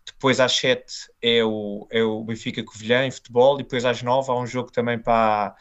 [0.07, 4.30] Depois às 7 é o, é o Benfica Covilhã em futebol, e depois às 9
[4.30, 5.55] há um jogo também para,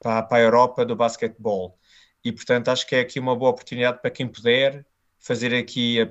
[0.00, 1.78] para, para a Europa do basquetebol.
[2.24, 4.84] E portanto acho que é aqui uma boa oportunidade para quem puder
[5.20, 6.04] fazer aqui a,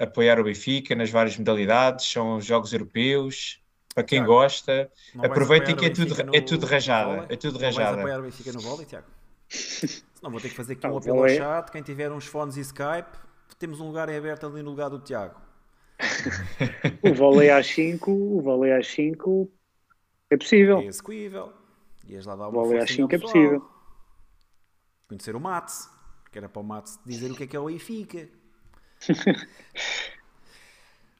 [0.00, 3.60] a- apoiar o Benfica nas várias modalidades, são os jogos europeus,
[3.98, 7.26] para quem Tiago, gosta, aproveitem que o é tudo, Benfica é no- tudo no rajada,
[7.28, 7.98] é tudo Não vais rajada.
[7.98, 9.06] apoiar o Benfica no vôlei, Tiago?
[9.48, 11.70] Senão vou ter que fazer aqui um o apelo ao vôlei- chat.
[11.70, 13.16] Quem tiver uns fones e Skype,
[13.58, 15.40] temos um lugar em aberto ali no lugar do Tiago.
[17.02, 19.50] O vôlei às 5, o vôlei às 5
[20.30, 20.78] é possível.
[20.78, 21.52] É execuível.
[22.06, 23.70] Ias lá dar O uma vôlei às forcinha ao 5 é possível.
[25.08, 25.88] Conhecer o Mats,
[26.30, 28.28] que era para o Mats dizer o que é que é o Benfica.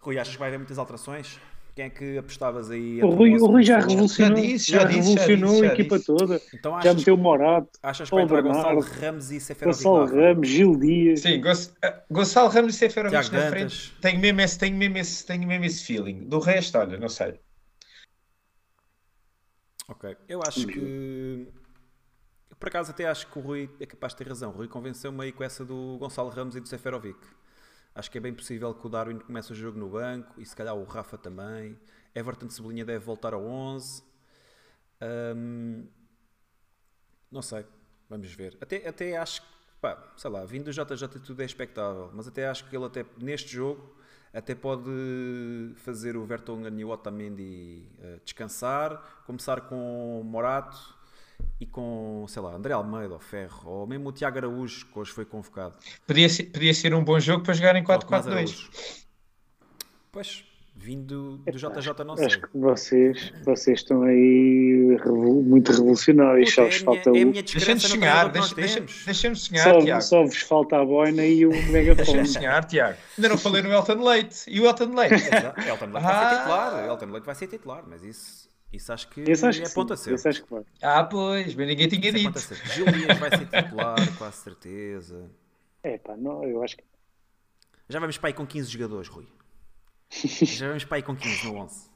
[0.01, 1.41] Rui, achas que vai haver muitas alterações?
[1.79, 3.01] Quem é que apostavas aí?
[3.05, 5.69] O Rui, o Rui já revolucionou, Já disse, já já disse, já revolucionou disse, a
[5.69, 6.07] já equipa disse.
[6.09, 6.43] toda.
[6.53, 10.21] Então Já meteu Morato, achas que vai Paulo entrar Gonçalo Ramos e Seferovic Gonçalo?
[10.21, 11.21] Ramos, Gil Dias.
[11.21, 11.73] Sim, Gonç-
[12.11, 13.95] Gonçalo Ramos e Seferovic na frente.
[14.01, 16.29] Tenho mesmo, esse, tenho, mesmo esse, tenho mesmo esse feeling.
[16.29, 17.39] Do resto, olha, não sei.
[19.89, 21.47] Ok, eu acho que.
[22.51, 24.51] eu, Por acaso até acho que o Rui é capaz de ter razão.
[24.51, 27.21] O Rui convenceu-me aí com essa do Gonçalo Ramos e do Seferovic.
[27.99, 30.55] Acho que é bem possível que o Darwin comece o jogo no banco e se
[30.55, 31.77] calhar o Rafa também.
[32.15, 34.05] Everton de Cebolinha deve voltar ao 11.
[35.01, 35.85] Ahm,
[37.29, 37.67] não sei,
[38.09, 38.57] vamos ver.
[38.61, 39.49] Até, até acho que,
[39.81, 43.05] pá, sei lá, vindo do JJ tudo é expectável, mas até acho que ele até
[43.17, 43.97] neste jogo
[44.33, 50.97] até pode fazer o Vertonghen e o Otamendi eh, descansar, começar com Morato
[51.61, 55.11] e com, sei lá, André Almeida ou Ferro, ou mesmo o Tiago Araújo, que hoje
[55.13, 55.75] foi convocado.
[56.07, 58.31] Podia ser, podia ser um bom jogo para jogar em Ou Tomás 4-4-2.
[58.33, 58.71] Araújo.
[60.13, 60.45] Pois,
[60.75, 62.27] vindo do JJ não sei.
[62.27, 64.97] Acho que vocês, vocês estão aí
[65.45, 66.51] muito revolucionários.
[66.51, 67.15] Puta, Só é, vos falta é a o.
[67.27, 69.05] minha Deixa-nos sonhar, treinador que nós deixa- deixa- temos.
[69.05, 70.03] deixa-nos sonhar, Só, Tiago.
[70.03, 71.97] só vos falta a boina e o megafone.
[71.97, 72.97] Deixa-nos sonhar, Tiago.
[73.17, 74.45] Ainda não falei no Elton Leite.
[74.49, 75.15] E o Elton Leite?
[75.69, 76.37] Elton Leite vai ser Ah.
[76.39, 76.85] titular.
[76.87, 79.75] Elton Leite vai ser titular, mas isso, isso acho que Esse acho é que sim.
[79.75, 80.15] ponta certa.
[80.15, 80.63] Esse acho que vai.
[80.83, 82.55] Ah, pois, mas ninguém tinha Isso é dito.
[82.75, 85.31] Gil Dias vai ser titular, quase certeza.
[85.83, 86.85] É pá, não, eu acho que.
[87.89, 89.27] Já vamos para aí com 15 jogadores, Rui.
[90.13, 91.89] Já vamos para aí com 15 no 11.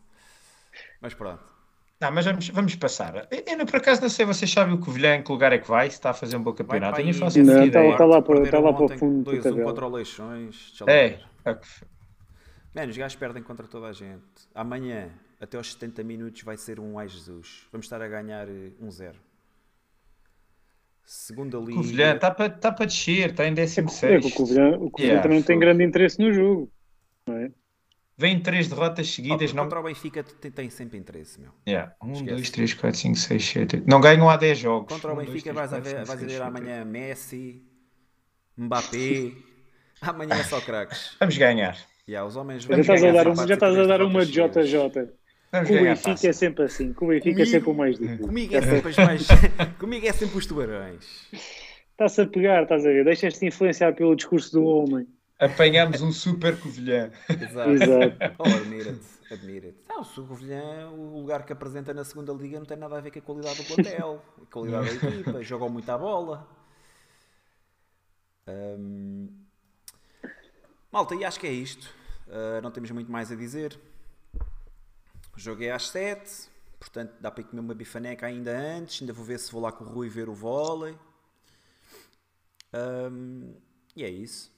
[1.00, 1.52] Mas pronto.
[2.00, 3.28] Não, mas vamos, vamos passar.
[3.30, 5.68] Eu, eu, por acaso não sei, vocês sabem o Covilhã em que lugar é que
[5.68, 5.88] vai?
[5.88, 6.96] Se está a fazer um bom campeonato.
[6.96, 7.92] faço Não, essa está- ideia.
[7.92, 9.64] está lá para- está lá para o fundo da 2-1 tabela.
[9.64, 10.74] contra o Leixões.
[10.88, 11.20] É.
[11.44, 11.58] é.
[12.74, 14.24] Mano, os gajos perdem contra toda a gente.
[14.52, 15.10] Amanhã,
[15.42, 17.66] até aos 70 minutos, vai ser um ai Jesus.
[17.72, 19.14] Vamos estar a ganhar eh, 1-0.
[21.04, 21.74] Segunda liga.
[21.74, 24.24] Covilhã está para está para descer, está em É que 16.
[24.24, 26.72] o Covilhã, o Covilhã Yeah, também não tem grande interesse no jogo.
[27.26, 27.52] Não é?
[28.16, 29.52] Vem três derrotas seguidas.
[29.52, 29.64] Oh, não...
[29.64, 31.52] Contra o Benfica tem, tem sempre interesse, meu.
[31.68, 31.94] Yeah.
[32.02, 32.36] 1, Esquece.
[32.36, 33.88] 2, 3, 4, 5, 6, 7, 8.
[33.90, 34.88] Não ganham há 10 jogos.
[34.88, 36.42] Contra o Um, dois, Benfica três, vais, a quatro, ver, cinco, vais a seis, ver
[36.42, 37.62] sete, amanhã Messi,
[38.56, 39.32] Mbappé.
[40.00, 41.16] Amanhã é só craques.
[41.20, 41.76] Vamos ganhar.
[42.08, 44.24] Yeah, os homens Já estás a dar, quatro, uma, já estás a três dar uma.
[44.26, 45.12] JJ.
[45.52, 46.30] Vamos Com o Benfica fácil.
[46.30, 46.92] é sempre assim.
[46.94, 48.26] Com o Benfica é sempre o mais difícil.
[48.26, 49.28] Comigo é sempre, as mais...
[49.78, 51.28] Comigo é sempre os tubarões.
[51.90, 53.04] Está-se a pegar, estás a ver?
[53.04, 55.06] Deixas-te influenciar pelo discurso do homem.
[55.38, 57.10] Apanhamos um super Covilhã.
[57.28, 57.70] Exato.
[57.70, 58.16] Exato.
[58.38, 59.00] Oh, admira-te,
[59.30, 59.76] admira-te.
[59.88, 63.10] Não, o Covilhã, o lugar que apresenta na segunda liga não tem nada a ver
[63.10, 66.48] com a qualidade do plantel, a qualidade da equipa, jogam muito à bola.
[68.48, 69.28] Hum,
[70.90, 71.94] Malta, e acho que é isto.
[72.26, 73.78] Uh, não temos muito mais a dizer.
[75.60, 79.00] É às 7, portanto dá para ir comer uma bifaneca ainda antes.
[79.00, 80.96] Ainda vou ver se vou lá com o Rui ver o vôlei.
[82.74, 83.54] Hum,
[83.96, 84.52] e é isso.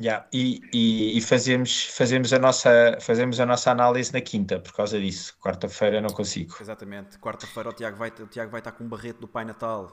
[0.00, 0.26] Yeah.
[0.32, 4.98] E, e, e fazemos, fazemos, a nossa, fazemos a nossa análise na quinta, por causa
[4.98, 5.36] disso.
[5.38, 6.56] Quarta-feira não consigo.
[6.58, 7.18] Exatamente.
[7.18, 9.92] Quarta-feira o Tiago, vai, o Tiago vai estar com um barrete do Pai Natal.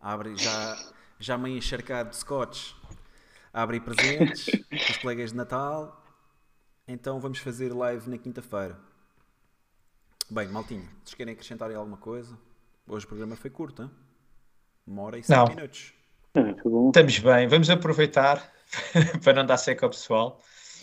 [0.00, 0.76] Abre já,
[1.18, 2.72] já meio encharcado de scotch.
[3.52, 4.48] Abre presentes
[4.90, 6.04] os colegas de Natal.
[6.88, 8.76] Então vamos fazer live na quinta-feira.
[10.32, 12.38] Bem, maltinho, vocês querem acrescentar aí alguma coisa?
[12.86, 13.90] Hoje o programa foi curto, hein?
[14.86, 15.48] Uma hora e cinco Não.
[15.56, 15.92] minutos.
[16.86, 18.48] Estamos bem, vamos aproveitar
[19.24, 20.40] para não dar seca ao pessoal.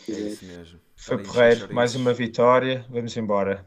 [0.10, 0.82] É isso mesmo.
[0.98, 3.66] Foi porreiro, mais uma vitória, vamos embora.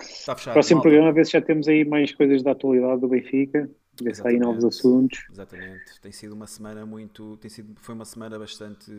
[0.00, 0.54] Está fechado.
[0.54, 0.88] Próximo malta.
[0.88, 3.68] programa, a ver se já temos aí mais coisas da atualidade do Benfica.
[4.02, 4.64] Ver se há aí novos Exatamente.
[4.64, 5.20] assuntos.
[5.30, 6.00] Exatamente.
[6.00, 7.36] Tem sido uma semana muito.
[7.38, 8.90] Tem sido, foi uma semana bastante.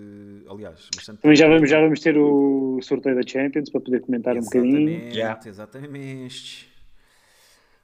[0.49, 1.21] Aliás, bastante.
[1.21, 5.03] Também já vamos, já vamos ter o sorteio da Champions para poder comentar um bocadinho.
[5.07, 5.41] Exatamente, Yeah.
[5.45, 6.69] exatamente.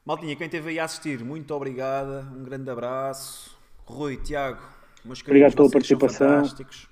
[0.05, 2.21] Maltinha, quem esteve aí a assistir, muito obrigada.
[2.35, 3.55] Um grande abraço.
[3.85, 4.61] Rui, Tiago,
[5.03, 6.27] meus Obrigado pela participação.
[6.29, 6.87] fantásticos.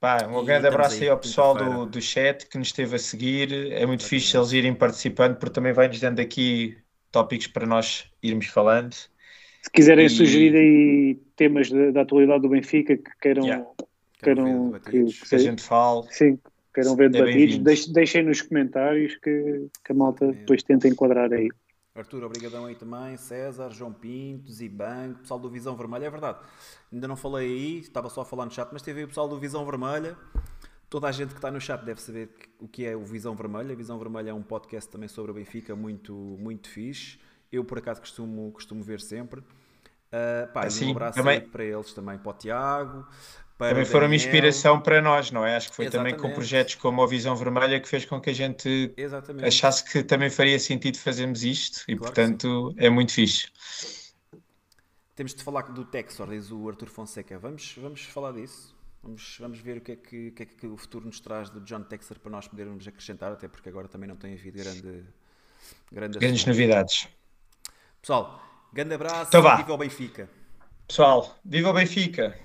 [0.00, 2.98] Pá, um E grande abraço aí ao pessoal do, do chat que nos esteve a
[2.98, 3.72] seguir.
[3.72, 6.76] É muito fixe eles irem participando, porque também vai-nos dando aqui
[7.16, 8.92] tópicos para nós irmos falando.
[8.92, 13.66] Se quiserem E- sugerir aí temas da, da atualidade do Benfica que queiram, Yeah.
[14.22, 15.20] Queiram ver que, debatidos.
[15.20, 16.02] que Que a gente fale.
[16.10, 16.38] sim,
[16.74, 17.64] queiram ver É debatidos, bem-vindo.
[17.64, 21.48] deixem, deixem nos comentários que, que a malta depois tenta enquadrar aí.
[21.94, 23.16] Arthur, obrigadão aí também.
[23.16, 26.04] César, João Pinto, Zibanco, pessoal do Visão Vermelha.
[26.06, 26.38] É verdade,
[26.92, 29.26] ainda não falei aí, estava só a falar no chat, mas teve aí o pessoal
[29.28, 30.14] do Visão Vermelha.
[30.88, 32.30] Toda a gente que está no chat deve saber
[32.60, 33.72] o que é o Visão Vermelha.
[33.72, 37.18] A Visão Vermelha é um podcast também sobre o Benfica, muito, muito fixe.
[37.50, 39.42] Eu, por acaso, costumo, costumo ver sempre.
[40.12, 43.06] Ah, pá, Assim, um abraço também- para eles também, para o Tiago.
[43.58, 44.26] Para Também foram uma Daniel.
[44.26, 45.56] inspiração para nós, não é?
[45.56, 46.34] Acho que foi também com Exatamente.
[46.34, 49.46] projetos como a Visão Vermelha que fez com que a gente Exatamente.
[49.46, 53.48] achasse que também faria sentido fazermos isto e, Claro portanto, é muito fixe.
[55.14, 57.38] Temos de falar do Texor, diz o Arthur Fonseca.
[57.38, 58.75] Vamos, vamos falar disso.
[59.06, 61.48] Vamos, vamos ver o que, é que, o que é que o futuro nos traz
[61.48, 65.04] do John Texer para nós podermos acrescentar, até porque agora também não tem havido grande,
[65.92, 66.48] grande Grandes assunto.
[66.48, 67.08] novidades.
[68.00, 68.42] Pessoal,
[68.72, 69.56] grande abraço Então vá.
[69.56, 70.28] viva o Benfica.
[70.88, 72.36] Pessoal, viva o Benfica!